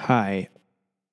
Hi. 0.00 0.48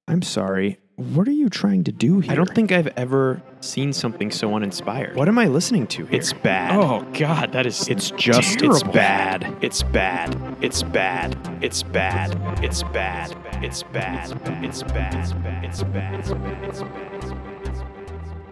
I'm 0.08 0.22
sorry. 0.22 0.80
What 0.96 1.28
are 1.28 1.32
you 1.32 1.50
trying 1.50 1.84
to 1.84 1.92
do 1.92 2.22
here? 2.22 2.32
I 2.32 2.36
don't 2.36 2.54
think 2.56 2.72
I've 2.72 2.88
ever 2.98 3.42
seen 3.60 3.94
something 3.94 4.32
so 4.32 4.56
uninspired. 4.56 5.16
What 5.16 5.28
am 5.28 5.38
I 5.38 5.46
listening 5.46 5.86
to 5.88 6.06
here? 6.08 6.20
It's 6.20 6.34
bad. 6.34 6.76
Oh 6.76 7.06
god, 7.14 7.52
that 7.52 7.68
is 7.68 7.88
It's 7.88 8.10
just 8.12 8.58
terrible. 8.58 8.78
it's 8.78 8.84
bad. 8.96 9.58
It's 9.62 9.84
bad. 9.84 10.58
It's 10.62 10.82
bad. 10.82 11.38
It's 11.62 11.84
bad. 11.84 12.64
It's 12.64 12.82
bad. 12.82 13.36
It's 13.64 13.84
bad. 13.84 14.34
It's 14.64 14.84
bad. 14.84 15.24
It's 15.64 15.84
bad. 15.84 16.24
It's 16.24 16.82
bad. 16.82 17.28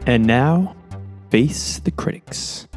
And 0.05 0.27
now, 0.27 0.75
face 1.31 1.79
the 1.79 1.89
critics. 1.91 2.67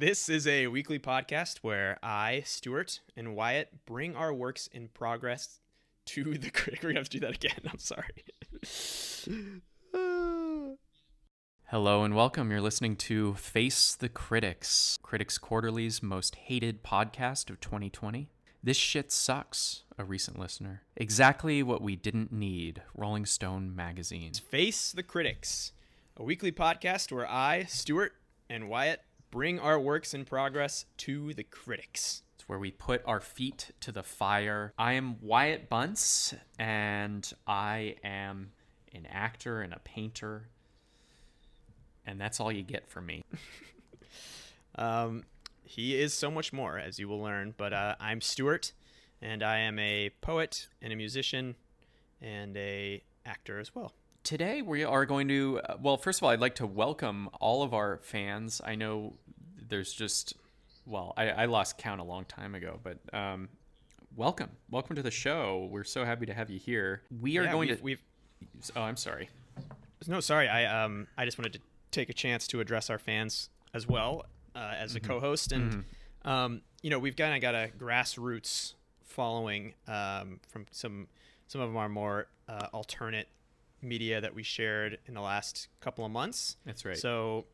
This 0.00 0.28
is 0.28 0.46
a 0.46 0.68
weekly 0.68 1.00
podcast 1.00 1.58
where 1.62 1.98
I, 2.04 2.44
Stuart, 2.46 3.00
and 3.16 3.34
Wyatt 3.34 3.84
bring 3.84 4.14
our 4.14 4.32
works 4.32 4.68
in 4.68 4.90
progress 4.94 5.58
to 6.04 6.34
the 6.34 6.50
critic. 6.52 6.84
We're 6.84 6.90
gonna 6.90 7.00
have 7.00 7.08
to 7.08 7.18
do 7.18 7.26
that 7.26 7.34
again. 7.34 7.58
I'm 7.68 7.80
sorry. 7.80 8.22
Hello 11.64 12.04
and 12.04 12.14
welcome. 12.14 12.52
You're 12.52 12.60
listening 12.60 12.94
to 12.94 13.34
Face 13.34 13.96
the 13.96 14.08
Critics, 14.08 15.00
Critics 15.02 15.36
Quarterly's 15.36 16.00
most 16.00 16.36
hated 16.36 16.84
podcast 16.84 17.50
of 17.50 17.58
2020. 17.58 18.28
This 18.62 18.76
shit 18.76 19.10
sucks, 19.10 19.82
a 19.98 20.04
recent 20.04 20.38
listener. 20.38 20.82
Exactly 20.96 21.60
what 21.64 21.82
we 21.82 21.96
didn't 21.96 22.30
need, 22.30 22.82
Rolling 22.94 23.26
Stone 23.26 23.74
magazine. 23.74 24.32
Face 24.34 24.92
the 24.92 25.02
Critics, 25.02 25.72
a 26.16 26.22
weekly 26.22 26.52
podcast 26.52 27.10
where 27.10 27.28
I, 27.28 27.64
Stuart, 27.64 28.12
and 28.48 28.68
Wyatt 28.68 29.00
bring 29.30 29.58
our 29.58 29.78
works 29.78 30.14
in 30.14 30.24
progress 30.24 30.86
to 30.98 31.34
the 31.34 31.44
critics. 31.44 32.22
It's 32.34 32.48
where 32.48 32.58
we 32.58 32.70
put 32.70 33.02
our 33.04 33.20
feet 33.20 33.72
to 33.80 33.92
the 33.92 34.02
fire. 34.02 34.72
I 34.78 34.94
am 34.94 35.16
Wyatt 35.20 35.68
Bunce, 35.68 36.34
and 36.58 37.30
I 37.46 37.96
am 38.02 38.52
an 38.94 39.06
actor 39.10 39.60
and 39.60 39.72
a 39.72 39.80
painter. 39.80 40.48
And 42.06 42.20
that's 42.20 42.40
all 42.40 42.50
you 42.50 42.62
get 42.62 42.88
from 42.88 43.06
me. 43.06 43.24
Um, 44.78 45.24
he 45.64 46.00
is 46.00 46.14
so 46.14 46.30
much 46.30 46.52
more, 46.52 46.78
as 46.78 46.98
you 46.98 47.08
will 47.08 47.20
learn. 47.20 47.52
But 47.56 47.72
uh, 47.72 47.96
I'm 48.00 48.20
Stuart, 48.20 48.72
and 49.20 49.42
I 49.42 49.58
am 49.58 49.78
a 49.78 50.10
poet 50.20 50.68
and 50.80 50.92
a 50.92 50.96
musician 50.96 51.56
and 52.22 52.56
a 52.56 53.02
actor 53.26 53.58
as 53.58 53.74
well. 53.74 53.92
Today 54.24 54.60
we 54.62 54.84
are 54.84 55.06
going 55.06 55.28
to 55.28 55.60
uh, 55.60 55.76
well 55.80 55.96
first 55.96 56.18
of 56.20 56.24
all 56.24 56.30
I'd 56.30 56.40
like 56.40 56.56
to 56.56 56.66
welcome 56.66 57.28
all 57.40 57.62
of 57.62 57.72
our 57.72 57.98
fans. 58.02 58.60
I 58.64 58.74
know 58.74 59.14
there's 59.68 59.92
just 59.92 60.34
well 60.84 61.14
I, 61.16 61.30
I 61.30 61.44
lost 61.46 61.78
count 61.78 62.00
a 62.00 62.04
long 62.04 62.24
time 62.26 62.54
ago, 62.54 62.78
but 62.82 62.98
um, 63.14 63.48
welcome 64.16 64.50
welcome 64.70 64.96
to 64.96 65.02
the 65.02 65.10
show. 65.10 65.68
We're 65.70 65.84
so 65.84 66.04
happy 66.04 66.26
to 66.26 66.34
have 66.34 66.50
you 66.50 66.58
here. 66.58 67.02
We 67.22 67.38
are 67.38 67.44
Yeah, 67.44 67.52
going 67.52 67.68
we've, 67.68 67.78
to 67.78 67.82
we've 67.84 68.02
oh 68.76 68.82
I'm 68.82 68.96
sorry. 68.96 69.30
no 70.06 70.20
sorry. 70.20 70.48
I 70.48 70.84
um 70.84 71.06
I 71.16 71.24
just 71.24 71.38
wanted 71.38 71.54
to 71.54 71.60
take 71.90 72.10
a 72.10 72.14
chance 72.14 72.46
to 72.48 72.60
address 72.60 72.90
our 72.90 72.98
fans 72.98 73.48
as 73.72 73.86
well 73.86 74.26
uh, 74.54 74.74
as 74.78 74.94
a 74.94 75.00
co-host, 75.00 75.52
and 75.52 75.84
um 76.24 76.60
you 76.82 76.90
know 76.90 76.98
we've 76.98 77.16
kind 77.16 77.34
of 77.34 77.40
got 77.40 77.54
a 77.54 77.70
grassroots 77.78 78.74
following 79.04 79.72
um 79.86 80.38
from 80.48 80.66
some 80.70 81.08
some 81.46 81.62
of 81.62 81.74
our 81.74 81.88
more 81.88 82.26
uh, 82.46 82.66
alternate 82.74 83.26
media 83.82 84.20
that 84.20 84.34
we 84.34 84.42
shared 84.42 84.98
in 85.06 85.14
the 85.14 85.20
last 85.20 85.68
couple 85.80 86.04
of 86.04 86.10
months. 86.10 86.56
That's 86.64 86.84
right. 86.84 86.96
So 86.96 87.46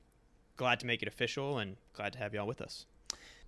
glad 0.57 0.81
to 0.81 0.87
make 0.87 1.03
it 1.03 1.09
official 1.09 1.59
and 1.59 1.77
glad 1.93 2.13
to 2.15 2.19
have 2.19 2.35
y'all 2.35 2.47
with 2.47 2.61
us. 2.61 2.87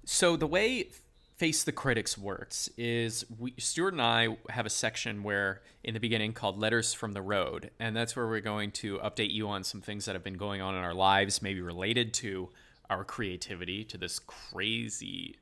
So 0.04 0.36
the 0.36 0.46
way 0.46 0.90
Face 1.36 1.64
the 1.64 1.72
Critics 1.72 2.16
works 2.16 2.70
is 2.78 3.26
we, 3.38 3.52
Stuart 3.58 3.92
and 3.92 4.00
I 4.00 4.38
have 4.48 4.64
a 4.64 4.70
section 4.70 5.22
where 5.22 5.60
in 5.84 5.92
the 5.92 6.00
beginning 6.00 6.32
called 6.32 6.58
Letters 6.58 6.94
from 6.94 7.12
the 7.12 7.20
Road, 7.20 7.70
and 7.78 7.94
that's 7.94 8.16
where 8.16 8.26
we're 8.26 8.40
going 8.40 8.70
to 8.72 8.96
update 8.98 9.30
you 9.30 9.46
on 9.48 9.62
some 9.62 9.82
things 9.82 10.06
that 10.06 10.14
have 10.14 10.24
been 10.24 10.38
going 10.38 10.62
on 10.62 10.74
in 10.74 10.82
our 10.82 10.94
lives, 10.94 11.42
maybe 11.42 11.60
related 11.60 12.14
to 12.14 12.48
our 12.88 13.04
creativity, 13.04 13.84
to 13.84 13.98
this 13.98 14.18
crazy, 14.18 15.36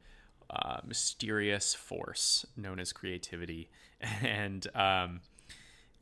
uh, 0.51 0.81
mysterious 0.85 1.75
force 1.75 2.45
known 2.57 2.81
as 2.81 2.93
creativity, 2.93 3.71
and 4.23 4.67
um, 4.75 5.21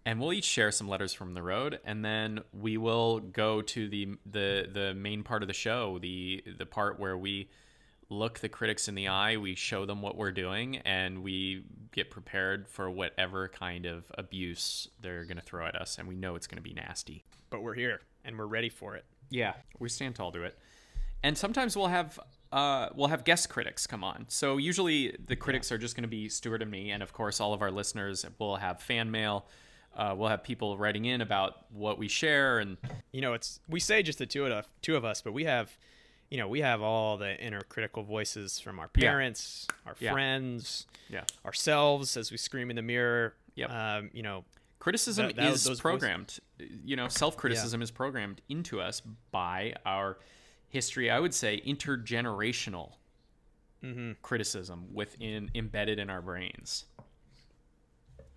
and 0.05 0.21
we'll 0.21 0.33
each 0.33 0.45
share 0.45 0.71
some 0.71 0.89
letters 0.89 1.13
from 1.13 1.35
the 1.35 1.43
road 1.43 1.79
and 1.85 2.05
then 2.05 2.41
we 2.53 2.77
will 2.77 3.21
go 3.21 3.63
to 3.63 3.89
the 3.89 4.09
the 4.27 4.69
the 4.73 4.95
main 4.95 5.23
part 5.23 5.43
of 5.43 5.49
the 5.49 5.55
show 5.55 5.99
the 6.01 6.43
the 6.59 6.67
part 6.67 6.99
where 6.99 7.17
we 7.17 7.49
look 8.09 8.41
the 8.41 8.49
critics 8.49 8.89
in 8.89 8.95
the 8.95 9.09
eye 9.09 9.37
we 9.37 9.55
show 9.55 9.87
them 9.87 10.03
what 10.03 10.17
we're 10.17 10.33
doing 10.33 10.77
and 10.79 11.23
we 11.23 11.65
get 11.93 12.11
prepared 12.11 12.69
for 12.69 12.91
whatever 12.91 13.49
kind 13.49 13.87
of 13.87 14.05
abuse 14.19 14.89
they're 15.01 15.25
going 15.25 15.37
to 15.39 15.43
throw 15.43 15.67
at 15.67 15.75
us 15.75 15.99
and 15.99 16.07
we 16.07 16.15
know 16.15 16.35
it's 16.35 16.47
going 16.47 16.57
to 16.57 16.63
be 16.63 16.75
nasty 16.75 17.25
But 17.49 17.63
we're 17.63 17.75
here 17.75 18.01
and 18.25 18.37
we're 18.39 18.47
ready 18.47 18.69
for 18.69 18.97
it. 18.97 19.05
yeah, 19.31 19.55
we 19.79 19.89
stand 19.89 20.15
tall 20.15 20.31
to 20.33 20.43
it. 20.43 20.59
And 21.25 21.39
sometimes 21.39 21.77
we'll 21.77 21.87
have 21.87 22.19
uh, 22.51 22.89
we'll 22.95 23.09
have 23.09 23.25
guest 23.25 23.49
critics 23.49 23.87
come 23.87 24.05
on. 24.05 24.27
So 24.29 24.59
usually 24.59 25.17
the 25.27 25.37
critics 25.37 25.73
are 25.73 25.79
just 25.79 25.95
going 25.97 26.03
to 26.03 26.09
be 26.09 26.29
Stuart 26.29 26.61
and 26.63 26.71
me, 26.71 26.91
and 26.91 27.03
of 27.03 27.13
course 27.13 27.41
all 27.41 27.55
of 27.55 27.63
our 27.63 27.71
listeners 27.71 28.27
will 28.39 28.57
have 28.57 28.81
fan 28.83 29.11
mail. 29.11 29.47
Uh, 29.95 30.15
we'll 30.17 30.29
have 30.29 30.43
people 30.43 30.77
writing 30.79 31.05
in 31.05 31.21
about 31.21 31.67
what 31.73 31.99
we 31.99 32.09
share, 32.09 32.59
and 32.61 32.77
you 33.13 33.21
know, 33.21 33.35
it's 33.35 33.61
we 33.69 33.79
say 33.81 34.03
just 34.03 34.19
the 34.19 34.27
two 34.27 34.47
of 34.47 34.67
two 34.81 34.97
of 34.97 35.05
us, 35.05 35.21
but 35.21 35.33
we 35.33 35.45
have, 35.45 35.77
you 36.31 36.39
know, 36.39 36.49
we 36.49 36.61
have 36.63 36.81
all 36.81 37.19
the 37.19 37.39
inner 37.39 37.61
critical 37.69 38.03
voices 38.03 38.59
from 38.59 38.79
our 38.79 38.89
Yeah. 38.97 39.11
parents, 39.11 39.67
our 39.85 39.95
Yeah. 39.99 40.13
friends, 40.13 40.87
yeah, 41.11 41.25
ourselves 41.45 42.17
as 42.17 42.31
we 42.31 42.37
scream 42.39 42.71
in 42.71 42.77
the 42.77 42.83
mirror. 42.83 43.35
Yep. 43.55 43.71
Um, 43.71 44.11
you 44.15 44.23
know, 44.23 44.47
criticism 44.79 45.27
That- 45.27 45.37
that- 45.37 45.45
is 45.53 45.65
those 45.65 45.79
voices- 45.79 45.81
programmed. 45.81 46.39
You 46.59 46.97
know, 46.97 47.09
self 47.09 47.37
criticism 47.37 47.83
is 47.83 47.91
programmed 47.91 48.41
into 48.49 48.81
us 48.81 49.03
by 49.31 49.75
our 49.85 50.19
history. 50.71 51.11
I 51.11 51.21
would 51.21 51.35
say 51.35 51.61
intergenerational 51.67 52.95
Mm-hmm. 53.83 54.13
criticism 54.23 54.95
within 54.95 55.51
embedded 55.55 55.99
in 55.99 56.09
our 56.09 56.23
brains, 56.23 56.87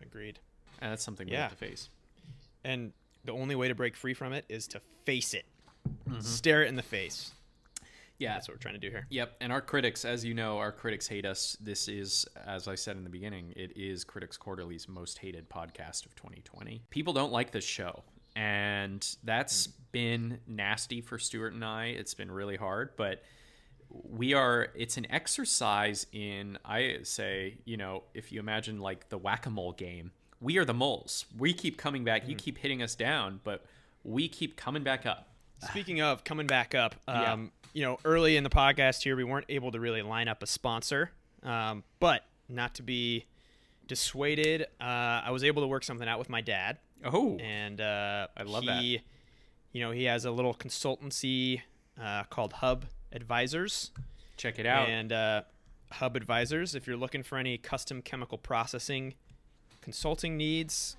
agreed. 0.01 0.39
And 0.81 0.91
that's 0.91 1.03
something 1.03 1.27
we 1.27 1.33
Yeah. 1.33 1.43
have 1.43 1.51
to 1.51 1.57
face. 1.57 1.89
And 2.63 2.93
the 3.23 3.31
only 3.33 3.55
way 3.55 3.67
to 3.67 3.75
break 3.75 3.95
free 3.95 4.13
from 4.13 4.33
it 4.33 4.45
is 4.49 4.67
to 4.69 4.81
face 5.05 5.33
it, 5.33 5.45
Mm-hmm. 6.09 6.19
stare 6.21 6.63
it 6.63 6.67
in 6.69 6.75
the 6.75 6.81
face. 6.83 7.31
Yeah, 8.17 8.33
That's 8.35 8.47
what 8.47 8.55
we're 8.55 8.59
trying 8.61 8.75
to 8.75 8.79
do 8.79 8.89
here. 8.89 9.05
Yep, 9.09 9.35
and 9.41 9.51
our 9.51 9.59
critics, 9.61 10.05
as 10.05 10.23
you 10.23 10.33
know, 10.33 10.57
our 10.57 10.71
critics 10.71 11.05
hate 11.07 11.25
us. 11.25 11.57
This 11.59 11.89
is, 11.89 12.25
as 12.45 12.67
I 12.69 12.75
said 12.75 12.95
in 12.95 13.03
the 13.03 13.09
beginning, 13.09 13.51
it 13.57 13.75
is 13.75 14.05
Critics 14.05 14.37
Quarterly's 14.37 14.87
most 14.87 15.17
hated 15.19 15.49
podcast 15.49 16.05
of 16.05 16.15
2020. 16.15 16.81
People 16.89 17.11
don't 17.11 17.33
like 17.33 17.51
this 17.51 17.65
show, 17.65 18.03
and 18.35 19.05
that's 19.25 19.67
been 19.67 20.39
nasty 20.47 21.01
for 21.01 21.19
Stuart 21.19 21.53
and 21.53 21.65
I. 21.65 21.87
It's 21.87 22.13
been 22.13 22.31
really 22.31 22.55
hard, 22.55 22.91
but 22.95 23.21
we 23.89 24.33
are 24.33 24.69
it's 24.75 24.97
an 24.97 25.05
exercise 25.11 26.07
in 26.11 26.57
i 26.65 26.97
say 27.03 27.55
you 27.65 27.77
know 27.77 28.03
if 28.15 28.31
you 28.31 28.39
imagine 28.39 28.79
like 28.79 29.07
the 29.09 29.17
whack-a-mole 29.17 29.71
game 29.73 30.11
we 30.45 30.57
are 30.59 30.65
the 30.65 30.73
moles. 30.75 31.25
We 31.37 31.53
keep 31.53 31.75
coming 31.75 32.03
back. 32.03 32.27
You 32.27 32.35
keep 32.35 32.59
hitting 32.59 32.81
us 32.83 32.93
down 32.95 33.39
but 33.43 33.65
we 34.03 34.27
keep 34.27 34.55
coming 34.55 34.83
back 34.83 35.05
up. 35.07 35.27
Speaking 35.69 35.99
of 36.01 36.23
coming 36.23 36.45
back 36.45 36.75
up, 36.75 36.93
Yeah. 37.07 37.33
um, 37.33 37.51
you 37.73 37.81
know, 37.81 37.97
early 38.05 38.37
in 38.37 38.43
the 38.43 38.49
podcast 38.51 39.01
here, 39.03 39.15
we 39.15 39.23
weren't 39.23 39.47
able 39.49 39.71
to 39.71 39.79
really 39.79 40.03
line 40.03 40.27
up 40.27 40.43
a 40.43 40.47
sponsor, 40.47 41.11
um, 41.41 41.83
but 41.99 42.23
not 42.47 42.75
to 42.75 42.83
be 42.83 43.25
dissuaded, 43.87 44.61
uh, 44.79 44.83
I 45.25 45.31
was 45.31 45.43
able 45.43 45.63
to 45.63 45.67
work 45.67 45.83
something 45.83 46.07
out 46.07 46.19
with 46.19 46.29
my 46.29 46.41
dad, 46.41 46.77
oh 47.03 47.37
and 47.37 47.81
uh, 47.81 48.27
I 48.37 48.43
love 48.43 48.63
he, 48.63 49.01
You 49.71 49.81
know, 49.81 49.91
he 49.91 50.03
has 50.05 50.25
a 50.25 50.31
little 50.31 50.53
consultancy 50.53 51.61
uh, 52.01 52.23
called 52.25 52.53
Hub 52.53 52.85
Advisors, 53.11 53.91
check 54.37 54.59
it 54.59 54.65
out. 54.65 54.87
And 54.87 55.11
uh, 55.11 55.41
Hub 55.91 56.15
Advisors. 56.15 56.75
If 56.75 56.87
you're 56.87 56.97
looking 56.97 57.23
for 57.23 57.37
any 57.37 57.57
custom 57.57 58.01
chemical 58.01 58.37
processing 58.37 59.15
consulting 59.85 60.35
needs, 60.35 60.97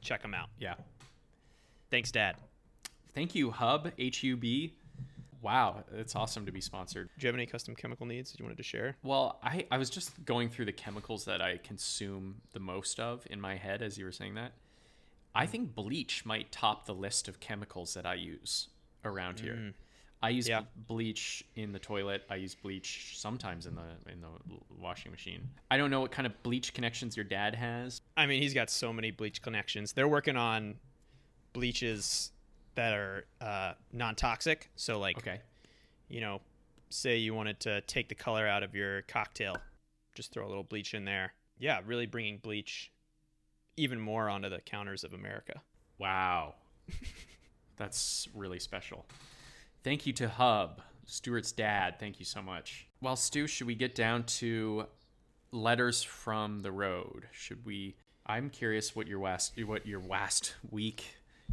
check 0.00 0.22
them 0.22 0.32
out. 0.32 0.48
yeah 0.58 0.74
Thanks, 1.90 2.10
Dad. 2.10 2.36
Thank 3.14 3.34
you, 3.34 3.50
Hub 3.50 3.92
H 3.98 4.24
U 4.24 4.36
B. 4.36 4.74
Wow, 5.42 5.84
it's 5.94 6.16
awesome 6.16 6.46
to 6.46 6.50
be 6.50 6.60
sponsored. 6.60 7.10
Do 7.18 7.26
you 7.26 7.28
have 7.28 7.36
any 7.36 7.46
custom 7.46 7.76
chemical 7.76 8.06
needs 8.06 8.32
that 8.32 8.40
you 8.40 8.44
wanted 8.44 8.56
to 8.56 8.64
share? 8.64 8.96
Well, 9.04 9.38
I, 9.42 9.66
I 9.70 9.78
was 9.78 9.90
just 9.90 10.24
going 10.24 10.48
through 10.48 10.64
the 10.64 10.72
chemicals 10.72 11.26
that 11.26 11.40
I 11.40 11.58
consume 11.58 12.36
the 12.52 12.58
most 12.58 12.98
of 12.98 13.24
in 13.30 13.40
my 13.40 13.54
head 13.54 13.82
as 13.82 13.96
you 13.98 14.04
were 14.06 14.12
saying 14.12 14.34
that. 14.34 14.52
I 15.34 15.46
think 15.46 15.74
bleach 15.74 16.24
might 16.24 16.50
top 16.50 16.86
the 16.86 16.94
list 16.94 17.28
of 17.28 17.38
chemicals 17.38 17.94
that 17.94 18.06
I 18.06 18.14
use 18.14 18.68
around 19.04 19.40
here. 19.40 19.54
Mm. 19.54 19.74
I 20.22 20.30
use 20.30 20.48
Yeah. 20.48 20.62
bleach 20.76 21.44
in 21.56 21.72
the 21.72 21.78
toilet. 21.78 22.24
I 22.30 22.36
use 22.36 22.54
bleach 22.54 23.18
sometimes 23.18 23.66
in 23.66 23.74
the 23.74 24.10
in 24.10 24.20
the 24.20 24.28
washing 24.78 25.12
machine. 25.12 25.48
I 25.70 25.76
don't 25.76 25.90
know 25.90 26.00
what 26.00 26.10
kind 26.10 26.26
of 26.26 26.42
bleach 26.42 26.72
connections 26.74 27.16
your 27.16 27.24
dad 27.24 27.54
has. 27.54 28.00
I 28.16 28.26
mean, 28.26 28.40
he's 28.42 28.54
got 28.54 28.70
so 28.70 28.92
many 28.92 29.10
bleach 29.10 29.42
connections. 29.42 29.92
They're 29.92 30.08
working 30.08 30.36
on 30.36 30.76
bleaches 31.52 32.32
that 32.74 32.92
are 32.94 33.26
uh, 33.40 33.74
non-toxic. 33.92 34.70
So 34.76 34.98
like, 34.98 35.18
Okay. 35.18 35.40
you 36.08 36.20
know, 36.20 36.40
say 36.90 37.16
you 37.16 37.34
wanted 37.34 37.60
to 37.60 37.80
take 37.82 38.08
the 38.08 38.14
color 38.14 38.46
out 38.46 38.62
of 38.62 38.74
your 38.74 39.02
cocktail, 39.02 39.56
just 40.14 40.32
throw 40.32 40.46
a 40.46 40.48
little 40.48 40.64
bleach 40.64 40.92
in 40.94 41.04
there. 41.04 41.32
Yeah, 41.58 41.80
really 41.86 42.06
bringing 42.06 42.38
bleach 42.38 42.90
even 43.76 44.00
more 44.00 44.28
onto 44.28 44.48
the 44.48 44.60
counters 44.60 45.04
of 45.04 45.12
America. 45.14 45.60
Wow. 45.98 46.54
That's 47.76 48.28
really 48.34 48.58
special. 48.58 49.06
Thank 49.86 50.04
you 50.04 50.12
to 50.14 50.28
Hub, 50.28 50.82
Stuart's 51.04 51.52
dad. 51.52 52.00
Thank 52.00 52.18
you 52.18 52.24
so 52.24 52.42
much. 52.42 52.88
Well, 53.00 53.14
Stu, 53.14 53.46
should 53.46 53.68
we 53.68 53.76
get 53.76 53.94
down 53.94 54.24
to 54.24 54.86
letters 55.52 56.02
from 56.02 56.58
the 56.58 56.72
road? 56.72 57.28
Should 57.30 57.64
we? 57.64 57.94
I'm 58.26 58.50
curious 58.50 58.96
what 58.96 59.06
your 59.06 59.20
last 59.20 59.52
what 59.64 59.86
your 59.86 60.00
last 60.00 60.56
week, 60.72 61.04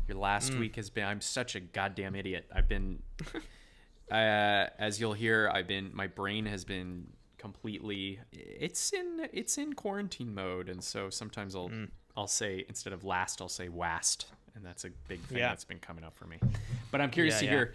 your 0.07 0.17
last 0.17 0.55
week 0.55 0.77
has 0.77 0.89
been. 0.89 1.03
I'm 1.05 1.21
such 1.21 1.53
a 1.55 1.59
goddamn 1.59 2.15
idiot. 2.15 2.47
I've 2.51 2.67
been, 2.67 3.03
uh, 4.11 4.65
as 4.79 4.99
you'll 4.99 5.13
hear, 5.13 5.47
I've 5.53 5.67
been. 5.67 5.91
My 5.93 6.07
brain 6.07 6.47
has 6.47 6.65
been 6.65 7.05
completely. 7.37 8.17
It's 8.31 8.93
in 8.93 9.27
it's 9.31 9.59
in 9.59 9.73
quarantine 9.73 10.33
mode, 10.33 10.69
and 10.69 10.83
so 10.83 11.11
sometimes 11.11 11.55
I'll 11.55 11.69
I'll 12.17 12.25
say 12.25 12.65
instead 12.67 12.93
of 12.93 13.03
last, 13.03 13.41
I'll 13.41 13.47
say 13.47 13.69
wast, 13.69 14.25
and 14.55 14.65
that's 14.65 14.85
a 14.85 14.89
big 15.07 15.19
thing 15.21 15.37
Yeah. 15.37 15.49
that's 15.49 15.65
been 15.65 15.77
coming 15.77 16.03
up 16.03 16.15
for 16.15 16.25
me. 16.25 16.37
But 16.89 16.99
I'm 16.99 17.11
curious 17.11 17.35
Yeah, 17.35 17.39
to 17.39 17.45
yeah. 17.45 17.51
hear. 17.51 17.73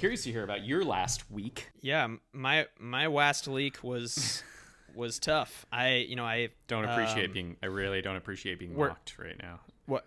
Curious 0.00 0.24
to 0.24 0.32
hear 0.32 0.42
about 0.42 0.64
your 0.64 0.82
last 0.84 1.30
week. 1.30 1.70
Yeah, 1.82 2.08
my 2.32 2.66
my 2.78 3.06
last 3.06 3.46
leak 3.46 3.82
was 3.84 4.42
was 4.94 5.18
tough. 5.18 5.66
I 5.70 5.96
you 5.96 6.16
know 6.16 6.24
I 6.24 6.48
Don't 6.68 6.84
appreciate 6.86 7.26
um, 7.26 7.32
being. 7.32 7.56
I 7.62 7.66
really 7.66 8.00
don't 8.00 8.16
appreciate 8.16 8.58
being 8.58 8.76
mocked 8.76 9.18
right 9.18 9.36
now. 9.40 9.60
what. 9.86 10.04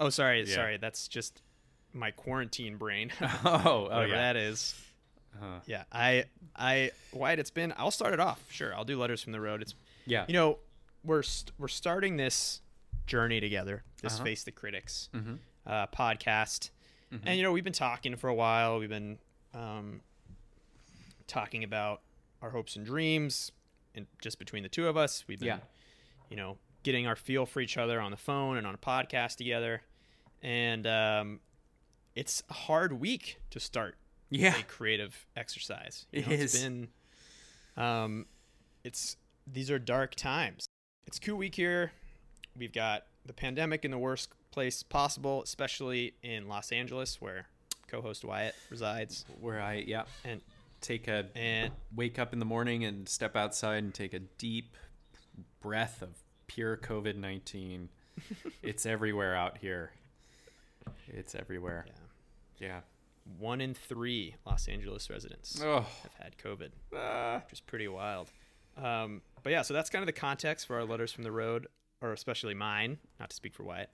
Oh, 0.00 0.08
sorry, 0.08 0.42
Yeah. 0.48 0.54
sorry. 0.54 0.76
That's 0.78 1.06
just 1.08 1.42
my 1.92 2.10
quarantine 2.10 2.76
brain. 2.78 3.12
Oh, 3.20 3.38
oh 3.64 3.82
whatever 3.84 4.06
yeah. 4.08 4.14
that 4.16 4.36
is. 4.36 4.74
Uh-huh. 5.36 5.60
Yeah, 5.66 5.84
I, 5.92 6.24
I, 6.56 6.90
Wyatt, 7.12 7.38
it's 7.38 7.50
been. 7.50 7.72
I'll 7.76 7.90
start 7.90 8.12
it 8.14 8.20
off. 8.20 8.40
Sure, 8.50 8.74
I'll 8.74 8.84
do 8.84 8.98
letters 8.98 9.22
from 9.22 9.32
the 9.32 9.40
road. 9.40 9.62
It's, 9.62 9.74
Yeah. 10.06 10.24
you 10.26 10.32
know, 10.34 10.58
we're 11.04 11.22
st- 11.22 11.52
we're 11.58 11.68
starting 11.68 12.16
this 12.16 12.60
journey 13.06 13.40
together. 13.40 13.82
This 14.00 14.14
Uh-huh. 14.14 14.24
face 14.24 14.42
the 14.44 14.52
critics 14.52 15.10
Mhm. 15.12 15.38
uh, 15.66 15.86
podcast, 15.88 16.70
Mm-hmm. 17.12 17.28
and 17.28 17.36
you 17.36 17.42
know 17.42 17.52
we've 17.52 17.62
been 17.64 17.72
talking 17.72 18.16
for 18.16 18.28
a 18.28 18.34
while. 18.34 18.78
We've 18.78 18.88
been 18.88 19.18
um, 19.54 20.00
talking 21.26 21.64
about 21.64 22.00
our 22.42 22.50
hopes 22.50 22.76
and 22.76 22.84
dreams, 22.84 23.52
and 23.94 24.06
just 24.20 24.38
between 24.38 24.62
the 24.62 24.68
two 24.68 24.86
of 24.88 24.96
us, 24.96 25.24
we've 25.28 25.38
been, 25.38 25.46
Yeah. 25.48 25.58
you 26.28 26.36
know, 26.36 26.58
getting 26.82 27.06
our 27.06 27.16
feel 27.16 27.46
for 27.46 27.60
each 27.60 27.76
other 27.78 28.00
on 28.00 28.10
the 28.10 28.16
phone 28.16 28.56
and 28.58 28.66
on 28.66 28.74
a 28.74 28.78
podcast 28.78 29.36
together, 29.36 29.82
and 30.42 30.86
um, 30.86 31.40
it's 32.14 32.42
a 32.50 32.54
hard 32.54 32.92
week 33.00 33.38
to 33.50 33.58
start 33.60 33.96
Yeah. 34.30 34.56
a 34.58 34.62
creative 34.64 35.26
exercise. 35.36 36.06
It 36.12 36.26
know, 36.26 36.32
It's 36.34 36.54
is. 36.54 36.62
been, 36.62 36.88
um, 37.76 38.26
it's 38.82 39.16
these 39.46 39.70
are 39.70 39.78
dark 39.78 40.14
times. 40.14 40.66
It's 41.06 41.18
coup 41.18 41.36
week 41.36 41.54
here. 41.54 41.92
We've 42.56 42.72
got 42.72 43.06
the 43.26 43.32
pandemic 43.32 43.84
in 43.84 43.90
the 43.90 43.98
worst 43.98 44.30
place 44.50 44.82
possible, 44.82 45.42
especially 45.42 46.14
in 46.22 46.48
Los 46.48 46.70
Angeles, 46.72 47.20
where 47.20 47.48
co-host 47.88 48.24
Wyatt 48.24 48.54
resides. 48.70 49.24
Where 49.40 49.60
I 49.60 49.84
yeah 49.86 50.04
And 50.24 50.40
take 50.80 51.08
a 51.08 51.26
and 51.34 51.72
wake 51.94 52.18
up 52.18 52.32
in 52.32 52.38
the 52.38 52.44
morning 52.44 52.84
and 52.84 53.08
step 53.08 53.36
outside 53.36 53.82
and 53.82 53.92
take 53.94 54.12
a 54.14 54.18
deep 54.20 54.76
breath 55.60 56.02
of 56.02 56.10
pure 56.46 56.76
COVID 56.76 57.16
nineteen. 57.16 57.88
it's 58.62 58.86
everywhere 58.86 59.34
out 59.34 59.58
here. 59.58 59.90
It's 61.08 61.34
everywhere. 61.34 61.86
Yeah. 62.58 62.68
Yeah. 62.68 62.80
One 63.38 63.60
in 63.60 63.74
three 63.74 64.34
Los 64.46 64.68
Angeles 64.68 65.08
residents 65.08 65.60
Oh. 65.62 65.80
have 66.02 66.14
had 66.20 66.36
COVID. 66.38 66.70
Ah. 66.94 67.40
which 67.44 67.54
is 67.54 67.60
pretty 67.60 67.88
wild. 67.88 68.30
Um, 68.76 69.22
but 69.42 69.50
yeah, 69.52 69.62
so 69.62 69.72
that's 69.72 69.88
kind 69.88 70.02
of 70.02 70.06
the 70.06 70.12
context 70.12 70.66
for 70.66 70.76
our 70.76 70.84
letters 70.84 71.10
from 71.12 71.24
the 71.24 71.32
road, 71.32 71.66
or 72.02 72.12
especially 72.12 72.54
mine, 72.54 72.98
not 73.18 73.30
to 73.30 73.36
speak 73.36 73.54
for 73.54 73.62
Wyatt. 73.62 73.88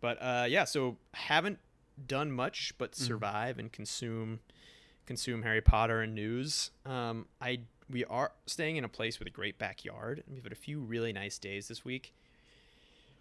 But 0.00 0.18
uh, 0.22 0.46
yeah, 0.48 0.64
so 0.64 0.96
haven't 1.12 1.58
done 2.06 2.30
much 2.32 2.72
but 2.78 2.94
survive 2.94 3.58
and 3.58 3.72
consume 3.72 4.40
consume 5.06 5.42
Harry 5.42 5.60
Potter 5.60 6.00
and 6.00 6.14
news. 6.14 6.70
Um, 6.86 7.26
I 7.40 7.60
we 7.90 8.04
are 8.06 8.32
staying 8.46 8.76
in 8.76 8.84
a 8.84 8.88
place 8.88 9.18
with 9.18 9.28
a 9.28 9.30
great 9.30 9.58
backyard, 9.58 10.22
and 10.26 10.34
we've 10.34 10.44
had 10.44 10.52
a 10.52 10.56
few 10.56 10.80
really 10.80 11.12
nice 11.12 11.38
days 11.38 11.68
this 11.68 11.84
week 11.84 12.14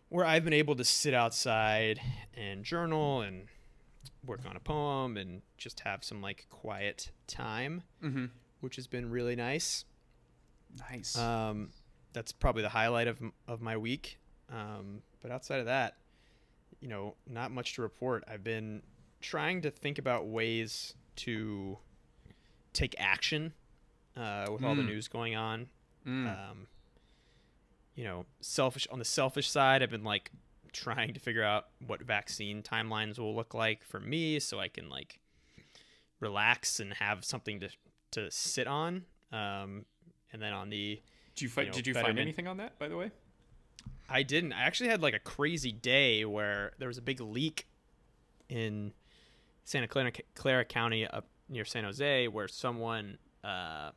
where 0.09 0.25
I've 0.25 0.43
been 0.43 0.53
able 0.53 0.75
to 0.75 0.83
sit 0.83 1.13
outside 1.13 1.99
and 2.33 2.63
journal 2.65 3.21
and 3.21 3.47
work 4.25 4.41
on 4.47 4.55
a 4.55 4.59
poem 4.59 5.15
and 5.17 5.41
just 5.57 5.79
have 5.81 6.03
some 6.03 6.21
like 6.21 6.47
quiet 6.49 7.11
time 7.27 7.83
Mm-hmm. 8.03 8.25
which 8.59 8.75
has 8.75 8.87
been 8.87 9.09
really 9.09 9.35
nice. 9.35 9.85
Nice. 10.91 11.17
Um, 11.17 11.69
that's 12.13 12.31
probably 12.31 12.61
the 12.61 12.69
highlight 12.69 13.07
of 13.07 13.19
of 13.47 13.61
my 13.61 13.77
week. 13.77 14.19
Um, 14.49 15.01
but 15.21 15.31
outside 15.31 15.59
of 15.59 15.65
that, 15.67 15.95
you 16.81 16.87
know, 16.89 17.15
not 17.29 17.51
much 17.51 17.75
to 17.75 17.81
report. 17.81 18.23
I've 18.27 18.43
been 18.43 18.81
trying 19.21 19.61
to 19.61 19.71
think 19.71 19.97
about 19.99 20.27
ways 20.27 20.93
to 21.17 21.77
take 22.73 22.95
action 22.97 23.53
uh, 24.17 24.47
with 24.51 24.63
all 24.63 24.75
the 24.75 24.81
Mm. 24.81 24.87
news 24.87 25.07
going 25.07 25.35
on. 25.35 25.69
Mm. 26.05 26.49
Um, 26.51 26.67
you 27.95 28.03
know, 28.03 28.25
selfish 28.41 28.87
on 28.91 28.99
the 28.99 29.05
selfish 29.05 29.49
side, 29.49 29.83
I've 29.83 29.89
been 29.91 30.03
like 30.03 30.31
trying 30.73 31.13
to 31.13 31.19
figure 31.19 31.43
out 31.43 31.67
what 31.85 32.01
vaccine 32.01 32.63
timelines 32.63 33.19
will 33.19 33.35
look 33.35 33.53
like 33.53 33.83
for 33.83 33.99
me, 33.99 34.39
so 34.39 34.59
I 34.59 34.67
can 34.69 34.89
like 34.89 35.19
relax 36.19 36.79
and 36.79 36.93
have 36.95 37.23
something 37.25 37.59
to 37.59 37.69
to 38.11 38.29
sit 38.31 38.67
on. 38.67 39.05
Um, 39.31 39.85
and 40.33 40.41
then 40.41 40.53
on 40.53 40.69
the 40.69 41.01
did 41.35 41.41
you, 41.43 41.49
fi- 41.49 41.61
you 41.63 41.67
know, 41.67 41.73
did 41.73 41.87
you 41.87 41.93
find 41.93 42.19
anything 42.19 42.47
on 42.47 42.57
that, 42.57 42.77
by 42.79 42.87
the 42.87 42.97
way? 42.97 43.11
I 44.09 44.23
didn't. 44.23 44.53
I 44.53 44.61
actually 44.63 44.89
had 44.89 45.01
like 45.01 45.13
a 45.13 45.19
crazy 45.19 45.71
day 45.71 46.25
where 46.25 46.73
there 46.79 46.87
was 46.87 46.97
a 46.97 47.01
big 47.01 47.21
leak 47.21 47.67
in 48.49 48.93
Santa 49.63 49.87
Clara, 49.87 50.11
Clara 50.35 50.65
County 50.65 51.07
up 51.07 51.27
near 51.49 51.65
San 51.65 51.83
Jose 51.83 52.27
where 52.27 52.47
someone 52.47 53.17
uh, 53.43 53.91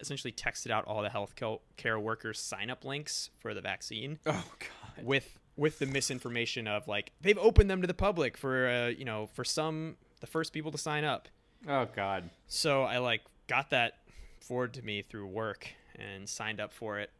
essentially 0.00 0.32
texted 0.32 0.70
out 0.70 0.84
all 0.86 1.02
the 1.02 1.08
health 1.08 1.34
care 1.76 1.98
workers 1.98 2.38
sign 2.38 2.70
up 2.70 2.84
links 2.84 3.30
for 3.38 3.54
the 3.54 3.60
vaccine 3.60 4.18
Oh 4.26 4.44
God. 4.58 5.04
with 5.04 5.38
with 5.56 5.78
the 5.78 5.86
misinformation 5.86 6.66
of 6.66 6.88
like 6.88 7.12
they've 7.20 7.38
opened 7.38 7.70
them 7.70 7.80
to 7.80 7.86
the 7.86 7.94
public 7.94 8.36
for 8.36 8.68
uh, 8.68 8.88
you 8.88 9.04
know 9.04 9.26
for 9.28 9.44
some 9.44 9.96
the 10.20 10.26
first 10.26 10.52
people 10.52 10.70
to 10.72 10.78
sign 10.78 11.04
up. 11.04 11.28
Oh 11.68 11.86
God. 11.94 12.28
So 12.46 12.82
I 12.82 12.98
like 12.98 13.22
got 13.46 13.70
that 13.70 13.94
forwarded 14.40 14.74
to 14.80 14.82
me 14.86 15.02
through 15.02 15.26
work 15.26 15.68
and 15.96 16.28
signed 16.28 16.60
up 16.60 16.72
for 16.72 16.98
it. 16.98 17.10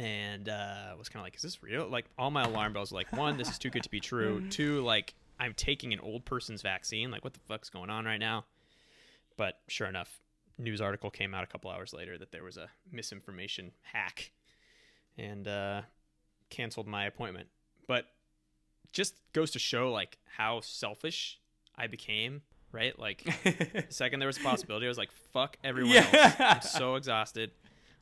And 0.00 0.48
uh, 0.48 0.94
was 0.98 1.10
kind 1.10 1.20
of 1.20 1.26
like, 1.26 1.36
is 1.36 1.42
this 1.42 1.62
real? 1.62 1.86
Like 1.86 2.06
all 2.18 2.30
my 2.30 2.42
alarm 2.42 2.72
bells 2.72 2.90
were 2.90 2.96
like, 2.96 3.12
one, 3.12 3.36
this 3.36 3.50
is 3.50 3.58
too 3.58 3.68
good 3.68 3.82
to 3.82 3.90
be 3.90 4.00
true. 4.10 4.42
Two, 4.48 4.80
like 4.80 5.14
I'm 5.38 5.52
taking 5.52 5.92
an 5.92 6.00
old 6.00 6.24
person's 6.24 6.62
vaccine. 6.62 7.10
Like 7.10 7.22
what 7.22 7.34
the 7.34 7.40
fuck's 7.40 7.68
going 7.68 7.90
on 7.90 8.06
right 8.06 8.18
now? 8.18 8.46
But 9.36 9.58
sure 9.68 9.86
enough, 9.86 10.20
news 10.56 10.80
article 10.80 11.10
came 11.10 11.34
out 11.34 11.44
a 11.44 11.46
couple 11.46 11.70
hours 11.70 11.92
later 11.92 12.16
that 12.16 12.32
there 12.32 12.42
was 12.42 12.56
a 12.56 12.68
misinformation 12.90 13.72
hack, 13.82 14.32
and 15.18 15.46
uh, 15.46 15.82
canceled 16.48 16.86
my 16.86 17.04
appointment. 17.04 17.48
But 17.86 18.06
just 18.92 19.14
goes 19.32 19.50
to 19.52 19.58
show 19.58 19.92
like 19.92 20.16
how 20.36 20.60
selfish 20.60 21.38
I 21.76 21.86
became. 21.86 22.42
Right, 22.72 22.96
like 22.96 23.24
the 23.44 23.86
second 23.88 24.20
there 24.20 24.28
was 24.28 24.36
a 24.36 24.42
possibility, 24.42 24.86
I 24.86 24.88
was 24.88 24.96
like, 24.96 25.10
"Fuck 25.32 25.56
everyone 25.64 25.96
else." 25.96 26.12
Yeah. 26.12 26.34
I'm 26.38 26.62
so 26.62 26.94
exhausted. 26.94 27.50